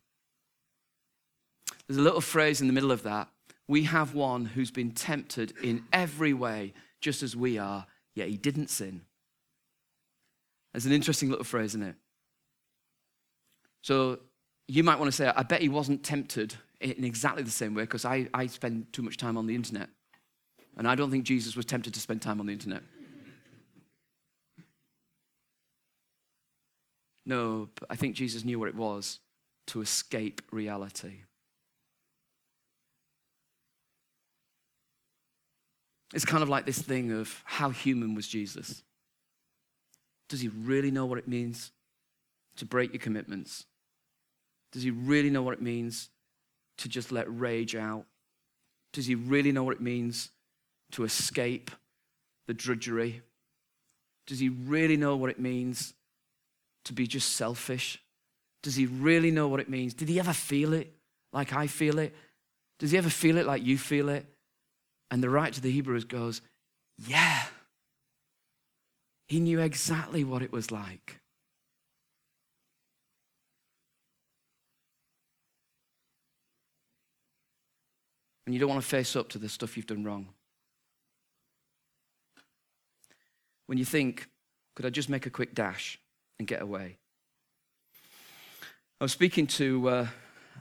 There's 1.87 1.97
a 1.97 2.01
little 2.01 2.21
phrase 2.21 2.61
in 2.61 2.67
the 2.67 2.73
middle 2.73 2.91
of 2.91 3.03
that. 3.03 3.29
We 3.67 3.83
have 3.83 4.13
one 4.13 4.45
who's 4.45 4.71
been 4.71 4.91
tempted 4.91 5.53
in 5.63 5.83
every 5.91 6.33
way, 6.33 6.73
just 7.01 7.23
as 7.23 7.35
we 7.35 7.57
are, 7.57 7.87
yet 8.13 8.29
he 8.29 8.37
didn't 8.37 8.69
sin. 8.69 9.01
It's 10.73 10.85
an 10.85 10.91
interesting 10.91 11.29
little 11.29 11.43
phrase, 11.43 11.71
isn't 11.71 11.83
it? 11.83 11.95
So 13.81 14.19
you 14.67 14.83
might 14.83 14.97
want 14.97 15.11
to 15.11 15.15
say, 15.15 15.31
I 15.35 15.43
bet 15.43 15.61
he 15.61 15.69
wasn't 15.69 16.03
tempted 16.03 16.55
in 16.79 17.03
exactly 17.03 17.43
the 17.43 17.51
same 17.51 17.75
way 17.75 17.83
because 17.83 18.05
I, 18.05 18.27
I 18.33 18.47
spend 18.47 18.91
too 18.91 19.01
much 19.01 19.17
time 19.17 19.37
on 19.37 19.45
the 19.45 19.55
internet. 19.55 19.89
And 20.77 20.87
I 20.87 20.95
don't 20.95 21.11
think 21.11 21.25
Jesus 21.25 21.55
was 21.55 21.65
tempted 21.65 21.93
to 21.93 21.99
spend 21.99 22.21
time 22.21 22.39
on 22.39 22.47
the 22.47 22.53
internet. 22.53 22.81
No, 27.25 27.69
but 27.75 27.89
I 27.91 27.95
think 27.95 28.15
Jesus 28.15 28.43
knew 28.43 28.59
what 28.59 28.67
it 28.67 28.75
was 28.75 29.19
to 29.67 29.81
escape 29.81 30.41
reality. 30.51 31.21
It's 36.13 36.25
kind 36.25 36.43
of 36.43 36.49
like 36.49 36.65
this 36.65 36.79
thing 36.79 37.11
of 37.11 37.41
how 37.45 37.69
human 37.69 38.13
was 38.13 38.27
Jesus? 38.27 38.83
Does 40.29 40.41
he 40.41 40.47
really 40.47 40.91
know 40.91 41.05
what 41.05 41.17
it 41.17 41.27
means 41.27 41.71
to 42.57 42.65
break 42.65 42.93
your 42.93 43.01
commitments? 43.01 43.65
Does 44.71 44.83
he 44.83 44.91
really 44.91 45.29
know 45.29 45.43
what 45.43 45.53
it 45.53 45.61
means 45.61 46.09
to 46.77 46.89
just 46.89 47.11
let 47.11 47.25
rage 47.29 47.75
out? 47.75 48.05
Does 48.91 49.05
he 49.05 49.15
really 49.15 49.51
know 49.51 49.63
what 49.63 49.75
it 49.75 49.81
means 49.81 50.29
to 50.91 51.03
escape 51.03 51.71
the 52.47 52.53
drudgery? 52.53 53.21
Does 54.25 54.39
he 54.39 54.49
really 54.49 54.97
know 54.97 55.15
what 55.15 55.29
it 55.29 55.39
means 55.39 55.93
to 56.85 56.93
be 56.93 57.07
just 57.07 57.35
selfish? 57.35 58.01
Does 58.61 58.75
he 58.75 58.85
really 58.85 59.31
know 59.31 59.47
what 59.47 59.59
it 59.59 59.69
means? 59.69 59.93
Did 59.93 60.09
he 60.09 60.19
ever 60.19 60.33
feel 60.33 60.73
it 60.73 60.93
like 61.31 61.53
I 61.53 61.67
feel 61.67 61.99
it? 61.99 62.15
Does 62.79 62.91
he 62.91 62.97
ever 62.97 63.09
feel 63.09 63.37
it 63.37 63.45
like 63.45 63.63
you 63.63 63.77
feel 63.77 64.09
it? 64.09 64.25
And 65.11 65.21
the 65.21 65.29
writer 65.29 65.55
to 65.55 65.61
the 65.61 65.71
Hebrews 65.71 66.05
goes, 66.05 66.41
Yeah. 66.97 67.43
He 69.27 69.39
knew 69.39 69.59
exactly 69.59 70.23
what 70.23 70.41
it 70.41 70.51
was 70.51 70.71
like. 70.71 71.19
And 78.45 78.53
you 78.53 78.59
don't 78.59 78.69
want 78.69 78.81
to 78.81 78.87
face 78.87 79.15
up 79.15 79.29
to 79.29 79.37
the 79.37 79.47
stuff 79.47 79.77
you've 79.77 79.87
done 79.87 80.03
wrong. 80.03 80.29
When 83.67 83.77
you 83.77 83.85
think, 83.85 84.27
could 84.75 84.85
I 84.85 84.89
just 84.89 85.09
make 85.09 85.25
a 85.25 85.29
quick 85.29 85.55
dash 85.55 85.97
and 86.37 86.47
get 86.47 86.61
away? 86.61 86.97
I 88.99 89.03
was 89.03 89.13
speaking 89.13 89.47
to, 89.47 89.89
uh, 89.89 90.07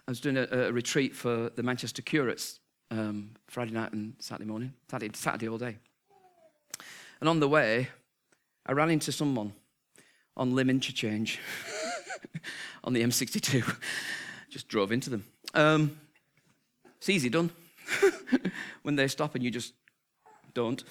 I 0.07 0.11
was 0.11 0.21
doing 0.21 0.37
a, 0.37 0.47
a, 0.51 0.73
retreat 0.73 1.15
for 1.15 1.51
the 1.51 1.63
Manchester 1.63 2.03
Curates 2.03 2.61
um, 2.91 3.33
Friday 3.49 3.73
night 3.73 3.93
and 3.93 4.15
Saturday 4.21 4.49
morning, 4.49 4.73
Saturday, 4.91 5.17
Saturday 5.17 5.49
all 5.49 5.59
day. 5.59 5.77
And 7.21 7.29
on 7.29 7.41
the 7.41 7.49
way, 7.49 7.89
I 8.67 8.73
ran 8.73 8.91
into 8.91 9.13
someone 9.13 9.53
on 10.37 10.55
Lymm 10.55 10.71
Interchange 10.71 11.41
on 12.85 12.93
the 12.93 13.03
M62. 13.03 13.77
just 14.51 14.69
drove 14.69 14.93
into 14.93 15.11
them. 15.11 15.25
Um, 15.55 15.99
it's 16.99 17.09
easy 17.09 17.29
done. 17.29 17.51
when 18.83 18.97
they 18.97 19.09
stop 19.09 19.35
and 19.35 19.45
you 19.45 19.51
just 19.51 19.75
don't. 20.55 20.83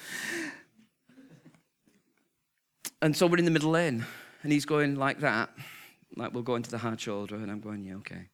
And 3.01 3.15
so 3.15 3.27
we're 3.27 3.37
in 3.37 3.45
the 3.45 3.51
middle 3.51 3.71
lane, 3.71 4.05
and 4.43 4.51
he's 4.51 4.65
going 4.65 4.95
like 4.95 5.19
that, 5.21 5.49
like 6.15 6.33
we'll 6.33 6.43
go 6.43 6.55
into 6.55 6.69
the 6.69 6.77
hard 6.77 6.99
shoulder, 6.99 7.35
and 7.35 7.49
I'm 7.49 7.59
going, 7.59 7.83
yeah, 7.83 7.95
okay. 7.95 8.29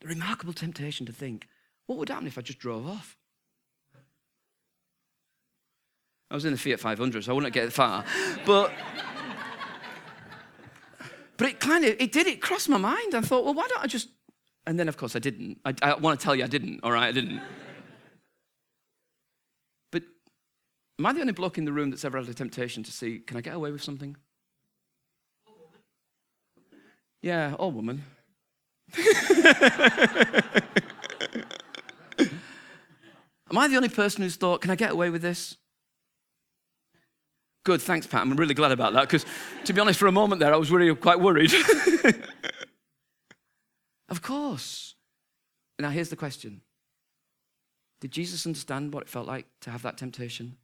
The 0.00 0.08
remarkable 0.08 0.52
temptation 0.52 1.06
to 1.06 1.12
think, 1.12 1.46
what 1.86 1.98
would 1.98 2.08
happen 2.08 2.26
if 2.26 2.36
I 2.36 2.42
just 2.42 2.58
drove 2.58 2.86
off? 2.86 3.16
I 6.32 6.34
was 6.34 6.44
in 6.46 6.52
the 6.52 6.58
Fiat 6.58 6.80
500, 6.80 7.24
so 7.24 7.30
I 7.30 7.34
wouldn't 7.34 7.52
get 7.52 7.72
far. 7.72 8.04
But, 8.46 8.72
but 11.36 11.46
it 11.46 11.60
kind 11.60 11.84
of, 11.84 11.94
it 12.00 12.10
did, 12.10 12.26
it 12.26 12.40
crossed 12.40 12.70
my 12.70 12.78
mind. 12.78 13.14
I 13.14 13.20
thought, 13.20 13.44
well, 13.44 13.52
why 13.52 13.68
don't 13.68 13.84
I 13.84 13.86
just 13.86 14.08
and 14.66 14.78
then, 14.78 14.88
of 14.88 14.96
course, 14.96 15.16
I 15.16 15.18
didn't. 15.18 15.58
I, 15.64 15.74
I 15.82 15.94
want 15.96 16.18
to 16.18 16.24
tell 16.24 16.34
you 16.34 16.44
I 16.44 16.46
didn't, 16.46 16.80
all 16.82 16.92
right? 16.92 17.08
I 17.08 17.12
didn't. 17.12 17.40
But 19.90 20.04
am 20.98 21.06
I 21.06 21.12
the 21.12 21.20
only 21.20 21.32
bloke 21.32 21.58
in 21.58 21.64
the 21.64 21.72
room 21.72 21.90
that's 21.90 22.04
ever 22.04 22.18
had 22.18 22.28
a 22.28 22.34
temptation 22.34 22.82
to 22.84 22.92
see, 22.92 23.18
can 23.18 23.36
I 23.36 23.40
get 23.40 23.54
away 23.54 23.72
with 23.72 23.82
something? 23.82 24.16
Yeah, 27.20 27.54
old 27.58 27.74
woman. 27.74 28.04
Am 33.52 33.58
I 33.58 33.68
the 33.68 33.76
only 33.76 33.90
person 33.90 34.22
who's 34.22 34.36
thought, 34.36 34.62
can 34.62 34.70
I 34.70 34.76
get 34.76 34.92
away 34.92 35.10
with 35.10 35.20
this? 35.20 35.58
Good, 37.64 37.80
thanks, 37.80 38.06
Pat. 38.06 38.22
I'm 38.22 38.34
really 38.34 38.54
glad 38.54 38.72
about 38.72 38.92
that 38.94 39.02
because, 39.02 39.24
to 39.64 39.72
be 39.72 39.80
honest, 39.80 39.98
for 39.98 40.08
a 40.08 40.12
moment 40.12 40.40
there, 40.40 40.52
I 40.52 40.56
was 40.56 40.70
really 40.70 40.94
quite 40.94 41.20
worried. 41.20 41.52
Of 44.12 44.20
course. 44.20 44.94
Now, 45.78 45.88
here's 45.88 46.10
the 46.10 46.16
question 46.16 46.60
Did 48.02 48.10
Jesus 48.10 48.44
understand 48.44 48.92
what 48.92 49.04
it 49.04 49.08
felt 49.08 49.26
like 49.26 49.46
to 49.62 49.70
have 49.70 49.80
that 49.82 49.96
temptation? 49.96 50.58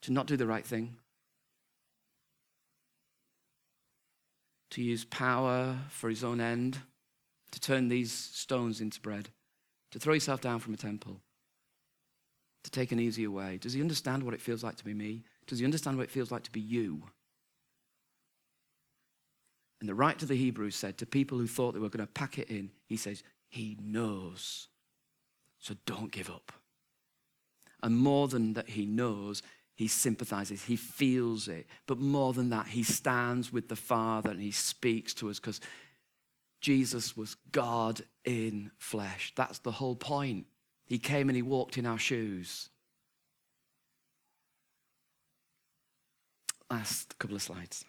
To 0.00 0.12
not 0.14 0.26
do 0.26 0.38
the 0.38 0.46
right 0.46 0.66
thing? 0.66 0.96
To 4.70 4.82
use 4.82 5.04
power 5.04 5.76
for 5.90 6.08
his 6.08 6.24
own 6.24 6.40
end? 6.40 6.78
To 7.52 7.60
turn 7.60 7.88
these 7.88 8.12
stones 8.12 8.80
into 8.80 8.98
bread? 8.98 9.28
To 9.90 9.98
throw 9.98 10.14
yourself 10.14 10.40
down 10.40 10.60
from 10.60 10.72
a 10.72 10.78
temple? 10.78 11.20
To 12.64 12.70
take 12.70 12.92
an 12.92 13.00
easier 13.00 13.30
way? 13.30 13.58
Does 13.58 13.72
he 13.72 13.80
understand 13.80 14.22
what 14.22 14.34
it 14.34 14.40
feels 14.40 14.62
like 14.62 14.76
to 14.76 14.84
be 14.84 14.94
me? 14.94 15.24
Does 15.46 15.58
he 15.58 15.64
understand 15.64 15.96
what 15.96 16.04
it 16.04 16.10
feels 16.10 16.30
like 16.30 16.42
to 16.44 16.52
be 16.52 16.60
you? 16.60 17.02
And 19.80 19.88
the 19.88 19.94
writer 19.94 20.20
to 20.20 20.26
the 20.26 20.36
Hebrews 20.36 20.76
said 20.76 20.98
to 20.98 21.06
people 21.06 21.38
who 21.38 21.46
thought 21.46 21.72
they 21.72 21.80
were 21.80 21.88
going 21.88 22.06
to 22.06 22.12
pack 22.12 22.38
it 22.38 22.50
in, 22.50 22.70
he 22.86 22.96
says, 22.96 23.22
He 23.48 23.78
knows. 23.82 24.68
So 25.58 25.74
don't 25.86 26.12
give 26.12 26.30
up. 26.30 26.52
And 27.82 27.96
more 27.96 28.28
than 28.28 28.54
that, 28.54 28.68
he 28.68 28.84
knows, 28.84 29.42
he 29.74 29.88
sympathizes, 29.88 30.64
he 30.64 30.76
feels 30.76 31.48
it. 31.48 31.66
But 31.86 31.98
more 31.98 32.32
than 32.32 32.50
that, 32.50 32.66
he 32.66 32.82
stands 32.82 33.52
with 33.52 33.68
the 33.68 33.76
Father 33.76 34.30
and 34.30 34.40
he 34.40 34.50
speaks 34.50 35.14
to 35.14 35.30
us 35.30 35.40
because 35.40 35.60
Jesus 36.60 37.16
was 37.16 37.36
God 37.52 38.02
in 38.24 38.70
flesh. 38.76 39.32
That's 39.34 39.60
the 39.60 39.70
whole 39.70 39.96
point. 39.96 40.46
He 40.90 40.98
came 40.98 41.28
and 41.28 41.36
he 41.36 41.42
walked 41.42 41.78
in 41.78 41.86
our 41.86 42.00
shoes. 42.00 42.68
Last 46.68 47.16
couple 47.20 47.36
of 47.36 47.42
slides. 47.42 47.84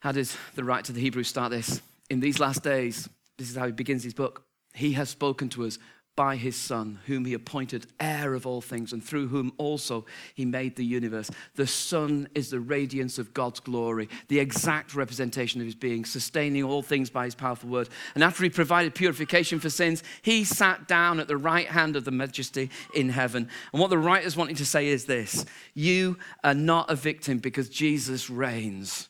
How 0.00 0.10
does 0.10 0.36
the 0.56 0.64
writer 0.64 0.86
to 0.86 0.92
the 0.92 1.00
Hebrews 1.00 1.28
start 1.28 1.52
this? 1.52 1.80
In 2.10 2.18
these 2.18 2.40
last 2.40 2.64
days, 2.64 3.08
this 3.38 3.50
is 3.50 3.56
how 3.56 3.66
he 3.66 3.72
begins 3.72 4.02
his 4.02 4.14
book. 4.14 4.44
He 4.74 4.94
has 4.94 5.08
spoken 5.08 5.48
to 5.50 5.64
us 5.64 5.78
by 6.14 6.36
his 6.36 6.56
Son, 6.56 6.98
whom 7.06 7.24
he 7.24 7.32
appointed 7.32 7.86
heir 7.98 8.34
of 8.34 8.46
all 8.46 8.60
things, 8.60 8.92
and 8.92 9.02
through 9.02 9.28
whom 9.28 9.52
also 9.56 10.04
he 10.34 10.44
made 10.44 10.76
the 10.76 10.84
universe. 10.84 11.30
The 11.54 11.66
Son 11.66 12.28
is 12.34 12.50
the 12.50 12.60
radiance 12.60 13.18
of 13.18 13.32
God's 13.32 13.60
glory, 13.60 14.08
the 14.28 14.38
exact 14.38 14.94
representation 14.94 15.60
of 15.60 15.66
his 15.66 15.74
being, 15.74 16.04
sustaining 16.04 16.64
all 16.64 16.82
things 16.82 17.08
by 17.08 17.24
his 17.24 17.34
powerful 17.34 17.70
word. 17.70 17.88
And 18.14 18.22
after 18.22 18.44
he 18.44 18.50
provided 18.50 18.94
purification 18.94 19.58
for 19.58 19.70
sins, 19.70 20.02
he 20.20 20.44
sat 20.44 20.86
down 20.86 21.18
at 21.18 21.28
the 21.28 21.36
right 21.36 21.68
hand 21.68 21.96
of 21.96 22.04
the 22.04 22.10
majesty 22.10 22.70
in 22.94 23.08
heaven. 23.08 23.48
And 23.72 23.80
what 23.80 23.88
the 23.88 23.98
writer's 23.98 24.36
wanting 24.36 24.56
to 24.56 24.66
say 24.66 24.88
is 24.88 25.06
this 25.06 25.46
You 25.72 26.18
are 26.44 26.54
not 26.54 26.90
a 26.90 26.96
victim 26.96 27.38
because 27.38 27.68
Jesus 27.70 28.28
reigns 28.28 29.08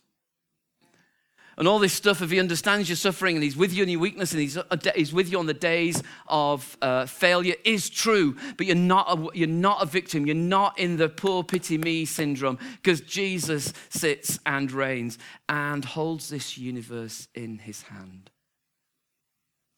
and 1.56 1.68
all 1.68 1.78
this 1.78 1.92
stuff, 1.92 2.22
if 2.22 2.30
he 2.30 2.40
understands 2.40 2.88
your 2.88 2.96
suffering 2.96 3.36
and 3.36 3.42
he's 3.42 3.56
with 3.56 3.72
you 3.72 3.82
in 3.82 3.88
your 3.88 4.00
weakness 4.00 4.32
and 4.32 4.40
he's, 4.40 4.56
uh, 4.56 4.64
he's 4.94 5.12
with 5.12 5.30
you 5.30 5.38
on 5.38 5.46
the 5.46 5.54
days 5.54 6.02
of 6.26 6.76
uh, 6.80 7.06
failure, 7.06 7.54
is 7.64 7.90
true. 7.90 8.36
But 8.56 8.66
you're 8.66 8.76
not, 8.76 9.06
a, 9.08 9.36
you're 9.36 9.48
not 9.48 9.82
a 9.82 9.86
victim. 9.86 10.26
You're 10.26 10.34
not 10.34 10.78
in 10.78 10.96
the 10.96 11.08
poor 11.08 11.44
pity 11.44 11.76
me 11.76 12.04
syndrome 12.04 12.58
because 12.76 13.02
Jesus 13.02 13.72
sits 13.90 14.38
and 14.46 14.72
reigns 14.72 15.18
and 15.48 15.84
holds 15.84 16.30
this 16.30 16.56
universe 16.56 17.28
in 17.34 17.58
his 17.58 17.82
hand. 17.82 18.30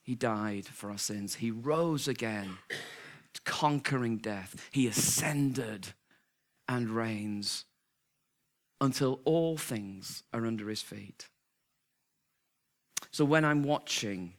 He 0.02 0.14
died 0.14 0.66
for 0.66 0.90
our 0.90 0.98
sins. 0.98 1.36
He 1.36 1.50
rose 1.50 2.06
again, 2.06 2.58
conquering 3.44 4.18
death. 4.18 4.68
He 4.70 4.86
ascended 4.86 5.88
and 6.68 6.90
reigns 6.90 7.64
until 8.80 9.20
all 9.24 9.56
things 9.56 10.22
are 10.32 10.46
under 10.46 10.68
his 10.68 10.82
feet. 10.82 11.28
So 13.14 13.24
when 13.24 13.44
I'm 13.44 13.62
watching 13.62 14.32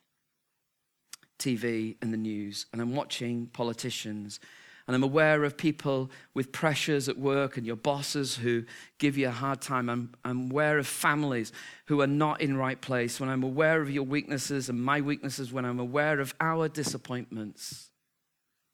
TV 1.39 1.95
and 2.01 2.11
the 2.11 2.17
news, 2.17 2.65
and 2.73 2.81
I'm 2.81 2.93
watching 2.93 3.47
politicians, 3.53 4.41
and 4.85 4.93
I'm 4.93 5.01
aware 5.01 5.45
of 5.45 5.55
people 5.55 6.11
with 6.33 6.51
pressures 6.51 7.07
at 7.07 7.17
work 7.17 7.55
and 7.55 7.65
your 7.65 7.77
bosses 7.77 8.35
who 8.35 8.65
give 8.97 9.17
you 9.17 9.29
a 9.29 9.31
hard 9.31 9.61
time. 9.61 9.89
I'm, 9.89 10.13
I'm 10.25 10.51
aware 10.51 10.77
of 10.77 10.87
families 10.87 11.53
who 11.85 12.01
are 12.01 12.07
not 12.07 12.41
in 12.41 12.57
right 12.57 12.81
place. 12.81 13.17
When 13.17 13.29
I'm 13.29 13.43
aware 13.43 13.81
of 13.81 13.89
your 13.89 14.03
weaknesses 14.03 14.67
and 14.67 14.83
my 14.83 14.99
weaknesses, 14.99 15.53
when 15.53 15.63
I'm 15.63 15.79
aware 15.79 16.19
of 16.19 16.35
our 16.41 16.67
disappointments, 16.67 17.91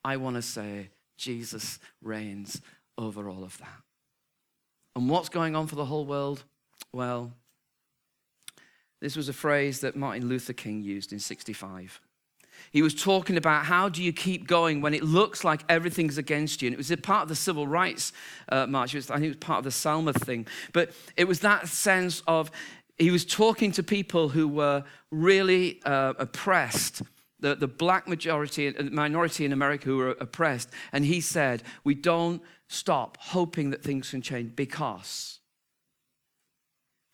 I 0.03 0.17
want 0.17 0.35
to 0.35 0.41
say, 0.41 0.89
Jesus 1.19 1.77
reigns 2.01 2.59
over 2.97 3.29
all 3.29 3.43
of 3.43 3.55
that. 3.59 3.83
And 4.95 5.07
what's 5.11 5.29
going 5.29 5.55
on 5.55 5.67
for 5.67 5.75
the 5.75 5.85
whole 5.85 6.07
world? 6.07 6.43
Well, 6.91 7.33
this 9.01 9.15
was 9.15 9.27
a 9.27 9.33
phrase 9.33 9.81
that 9.81 9.95
Martin 9.95 10.29
Luther 10.29 10.53
King 10.53 10.81
used 10.81 11.11
in 11.11 11.19
65. 11.19 11.99
He 12.71 12.83
was 12.83 12.93
talking 12.93 13.35
about 13.35 13.65
how 13.65 13.89
do 13.89 14.03
you 14.03 14.13
keep 14.13 14.47
going 14.47 14.79
when 14.79 14.93
it 14.93 15.03
looks 15.03 15.43
like 15.43 15.63
everything's 15.67 16.19
against 16.19 16.61
you. 16.61 16.67
And 16.67 16.73
it 16.73 16.77
was 16.77 16.91
a 16.91 16.97
part 16.97 17.23
of 17.23 17.29
the 17.29 17.35
civil 17.35 17.67
rights 17.67 18.13
uh, 18.49 18.67
march. 18.67 18.93
Was, 18.93 19.09
I 19.09 19.15
think 19.15 19.25
it 19.25 19.29
was 19.29 19.37
part 19.37 19.57
of 19.57 19.63
the 19.63 19.71
Selma 19.71 20.13
thing. 20.13 20.45
But 20.71 20.91
it 21.17 21.27
was 21.27 21.39
that 21.39 21.67
sense 21.67 22.21
of 22.27 22.51
he 22.99 23.09
was 23.09 23.25
talking 23.25 23.71
to 23.73 23.83
people 23.83 24.29
who 24.29 24.47
were 24.47 24.83
really 25.09 25.81
uh, 25.83 26.13
oppressed. 26.19 27.01
The, 27.39 27.55
the 27.55 27.67
black 27.67 28.07
majority, 28.07 28.67
uh, 28.67 28.83
minority 28.83 29.45
in 29.45 29.51
America 29.51 29.85
who 29.85 29.97
were 29.97 30.11
oppressed. 30.11 30.69
And 30.93 31.03
he 31.03 31.21
said, 31.21 31.63
We 31.83 31.95
don't 31.95 32.43
stop 32.67 33.17
hoping 33.19 33.71
that 33.71 33.83
things 33.83 34.11
can 34.11 34.21
change 34.21 34.55
because 34.55 35.40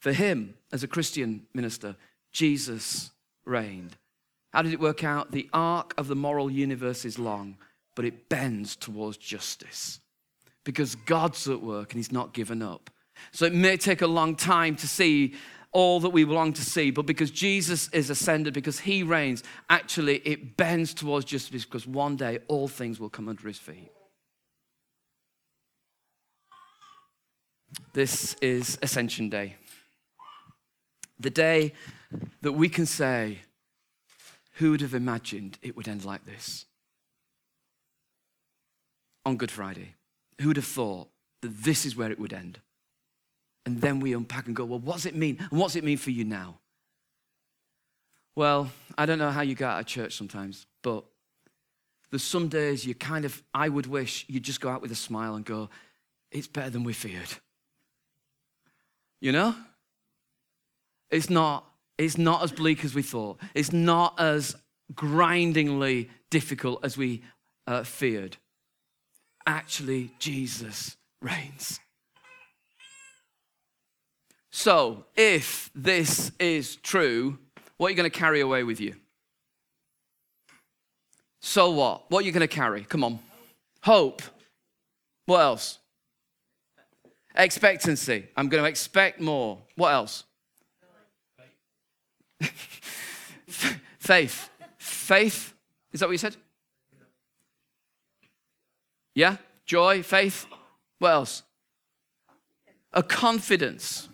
for 0.07 0.13
him, 0.13 0.53
as 0.71 0.83
a 0.83 0.87
Christian 0.87 1.45
minister, 1.53 1.97
Jesus 2.31 3.11
reigned. 3.43 3.97
How 4.53 4.61
did 4.61 4.71
it 4.71 4.79
work 4.79 5.03
out? 5.03 5.31
The 5.31 5.49
arc 5.51 5.93
of 5.97 6.07
the 6.07 6.15
moral 6.15 6.49
universe 6.49 7.03
is 7.03 7.19
long, 7.19 7.57
but 7.93 8.05
it 8.05 8.29
bends 8.29 8.77
towards 8.77 9.17
justice 9.17 9.99
because 10.63 10.95
God's 10.95 11.49
at 11.49 11.61
work 11.61 11.91
and 11.91 11.99
He's 11.99 12.13
not 12.13 12.33
given 12.33 12.61
up. 12.61 12.89
So 13.33 13.43
it 13.43 13.53
may 13.53 13.75
take 13.75 14.01
a 14.01 14.07
long 14.07 14.37
time 14.37 14.77
to 14.77 14.87
see 14.87 15.33
all 15.73 15.99
that 15.99 16.11
we 16.11 16.23
long 16.23 16.53
to 16.53 16.61
see, 16.61 16.89
but 16.89 17.05
because 17.05 17.29
Jesus 17.29 17.89
is 17.89 18.09
ascended, 18.09 18.53
because 18.53 18.79
He 18.79 19.03
reigns, 19.03 19.43
actually 19.69 20.19
it 20.19 20.55
bends 20.55 20.93
towards 20.93 21.25
justice 21.25 21.65
because 21.65 21.85
one 21.85 22.15
day 22.15 22.39
all 22.47 22.69
things 22.69 22.97
will 22.97 23.09
come 23.09 23.27
under 23.27 23.45
His 23.45 23.57
feet. 23.57 23.91
This 27.91 28.35
is 28.35 28.79
Ascension 28.81 29.29
Day. 29.29 29.57
The 31.19 31.29
day 31.29 31.73
that 32.41 32.53
we 32.53 32.69
can 32.69 32.85
say, 32.85 33.39
Who 34.53 34.71
would 34.71 34.81
have 34.81 34.93
imagined 34.93 35.57
it 35.61 35.75
would 35.75 35.87
end 35.87 36.05
like 36.05 36.25
this? 36.25 36.65
On 39.25 39.37
Good 39.37 39.51
Friday. 39.51 39.95
Who 40.41 40.49
would 40.49 40.57
have 40.57 40.65
thought 40.65 41.09
that 41.41 41.63
this 41.63 41.85
is 41.85 41.95
where 41.95 42.11
it 42.11 42.19
would 42.19 42.33
end? 42.33 42.59
And 43.65 43.81
then 43.81 43.99
we 43.99 44.13
unpack 44.13 44.47
and 44.47 44.55
go, 44.55 44.65
Well, 44.65 44.79
what 44.79 44.95
does 44.95 45.05
it 45.05 45.15
mean? 45.15 45.37
And 45.51 45.59
what's 45.59 45.75
it 45.75 45.83
mean 45.83 45.97
for 45.97 46.11
you 46.11 46.23
now? 46.23 46.59
Well, 48.35 48.71
I 48.97 49.07
don't 49.07 49.17
know 49.17 49.31
how 49.31 49.41
you 49.41 49.55
go 49.55 49.67
out 49.67 49.79
of 49.79 49.87
church 49.87 50.15
sometimes, 50.15 50.67
but 50.83 51.03
there's 52.11 52.23
some 52.23 52.47
days 52.47 52.85
you 52.85 52.93
kind 52.93 53.25
of, 53.25 53.41
I 53.53 53.67
would 53.67 53.87
wish 53.87 54.25
you'd 54.29 54.43
just 54.43 54.61
go 54.61 54.69
out 54.69 54.81
with 54.81 54.91
a 54.91 54.95
smile 54.95 55.35
and 55.35 55.43
go, 55.43 55.69
It's 56.31 56.47
better 56.47 56.69
than 56.69 56.83
we 56.83 56.93
feared. 56.93 57.33
You 59.19 59.31
know? 59.31 59.55
It's 61.09 61.29
not, 61.29 61.65
it's 61.97 62.17
not 62.17 62.43
as 62.43 62.51
bleak 62.51 62.83
as 62.83 62.93
we 62.93 63.01
thought. 63.01 63.39
It's 63.53 63.71
not 63.71 64.19
as 64.19 64.55
grindingly 64.93 66.09
difficult 66.29 66.83
as 66.83 66.97
we 66.97 67.23
uh, 67.65 67.83
feared. 67.83 68.37
Actually, 69.45 70.11
Jesus 70.19 70.97
reigns. 71.21 71.79
So, 74.51 75.05
if 75.15 75.69
this 75.75 76.31
is 76.39 76.77
true, 76.77 77.37
what 77.77 77.87
are 77.87 77.89
you 77.91 77.95
going 77.95 78.09
to 78.09 78.17
carry 78.17 78.41
away 78.41 78.63
with 78.63 78.81
you? 78.81 78.95
So 81.39 81.71
what? 81.71 82.09
What 82.09 82.23
are 82.23 82.25
you 82.25 82.31
going 82.31 82.41
to 82.41 82.53
carry? 82.53 82.83
Come 82.83 83.03
on. 83.03 83.19
Hope. 83.83 84.21
What 85.27 85.39
else? 85.39 85.79
Expectancy. 87.35 88.27
I'm 88.35 88.49
going 88.49 88.63
to 88.63 88.69
expect 88.69 89.21
more. 89.21 89.59
What 89.75 89.93
else? 89.93 90.23
Faith. 93.99 94.49
Faith. 94.77 95.53
Is 95.91 95.99
that 95.99 96.07
what 96.07 96.13
you 96.13 96.17
said? 96.17 96.35
Yeah? 99.15 99.37
Joy, 99.65 100.03
faith. 100.03 100.45
What 100.99 101.09
else? 101.09 101.43
A 102.93 103.01
confidence. 103.03 104.07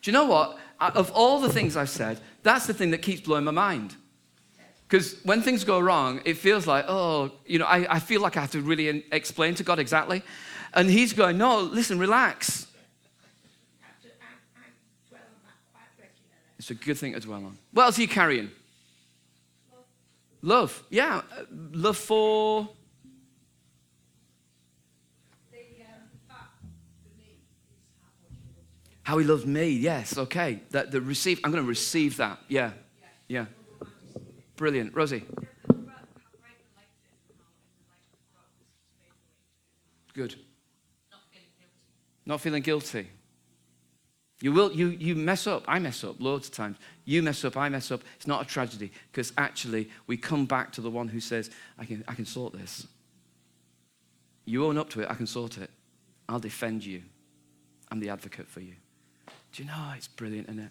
Do 0.00 0.10
you 0.10 0.12
know 0.12 0.24
what? 0.24 0.58
Of 0.80 1.10
all 1.10 1.40
the 1.40 1.52
things 1.52 1.76
I've 1.76 1.90
said, 1.90 2.20
that's 2.42 2.66
the 2.66 2.72
thing 2.72 2.92
that 2.92 3.02
keeps 3.02 3.20
blowing 3.20 3.44
my 3.44 3.50
mind. 3.50 3.96
Because 4.88 5.16
when 5.22 5.42
things 5.42 5.64
go 5.64 5.78
wrong, 5.78 6.22
it 6.24 6.38
feels 6.38 6.66
like, 6.66 6.86
oh, 6.88 7.30
you 7.44 7.58
know, 7.58 7.66
I, 7.66 7.96
I 7.96 7.98
feel 7.98 8.22
like 8.22 8.38
I 8.38 8.40
have 8.40 8.52
to 8.52 8.62
really 8.62 9.04
explain 9.12 9.54
to 9.56 9.62
God 9.62 9.78
exactly. 9.78 10.22
And 10.72 10.88
he's 10.88 11.12
going, 11.12 11.36
No, 11.36 11.60
listen, 11.60 11.98
relax. 11.98 12.66
It's 16.58 16.70
a 16.70 16.74
good 16.74 16.98
thing 16.98 17.12
to 17.12 17.20
dwell 17.20 17.44
on. 17.44 17.58
What 17.72 17.84
else 17.84 17.98
are 17.98 18.02
you 18.02 18.08
carrying? 18.08 18.50
Love. 20.42 20.82
Yeah. 20.90 21.22
Uh, 21.36 21.44
love 21.72 21.96
for. 21.96 22.68
How 29.02 29.16
he 29.16 29.24
loves 29.24 29.46
me. 29.46 29.70
Yes. 29.70 30.18
Okay. 30.18 30.60
That 30.70 30.90
the 30.90 31.00
receive. 31.00 31.40
I'm 31.42 31.50
going 31.50 31.62
to 31.62 31.68
receive 31.68 32.18
that. 32.18 32.38
Yeah. 32.48 32.72
Yeah. 33.28 33.46
Brilliant. 34.58 34.94
Rosie. 34.94 35.22
Good. 40.12 40.34
Not 42.26 42.40
feeling 42.40 42.62
guilty. 42.62 43.08
You 44.42 44.52
will, 44.52 44.72
you, 44.72 44.88
you 44.88 45.14
mess 45.14 45.46
up. 45.46 45.62
I 45.68 45.78
mess 45.78 46.02
up 46.02 46.20
loads 46.20 46.48
of 46.48 46.54
times. 46.54 46.76
You 47.04 47.22
mess 47.22 47.44
up, 47.44 47.56
I 47.56 47.68
mess 47.68 47.92
up. 47.92 48.02
It's 48.16 48.26
not 48.26 48.42
a 48.42 48.44
tragedy 48.44 48.90
because 49.12 49.32
actually 49.38 49.90
we 50.08 50.16
come 50.16 50.44
back 50.44 50.72
to 50.72 50.80
the 50.80 50.90
one 50.90 51.06
who 51.06 51.20
says, 51.20 51.50
I 51.78 51.84
can, 51.84 52.02
I 52.08 52.14
can 52.14 52.26
sort 52.26 52.52
this. 52.52 52.86
You 54.44 54.66
own 54.66 54.76
up 54.76 54.90
to 54.90 55.02
it, 55.02 55.10
I 55.10 55.14
can 55.14 55.26
sort 55.28 55.58
it. 55.58 55.70
I'll 56.28 56.40
defend 56.40 56.84
you. 56.84 57.02
I'm 57.90 58.00
the 58.00 58.10
advocate 58.10 58.48
for 58.48 58.60
you. 58.60 58.74
Do 59.52 59.62
you 59.62 59.68
know, 59.68 59.92
it's 59.96 60.08
brilliant, 60.08 60.48
isn't 60.48 60.64
it? 60.64 60.70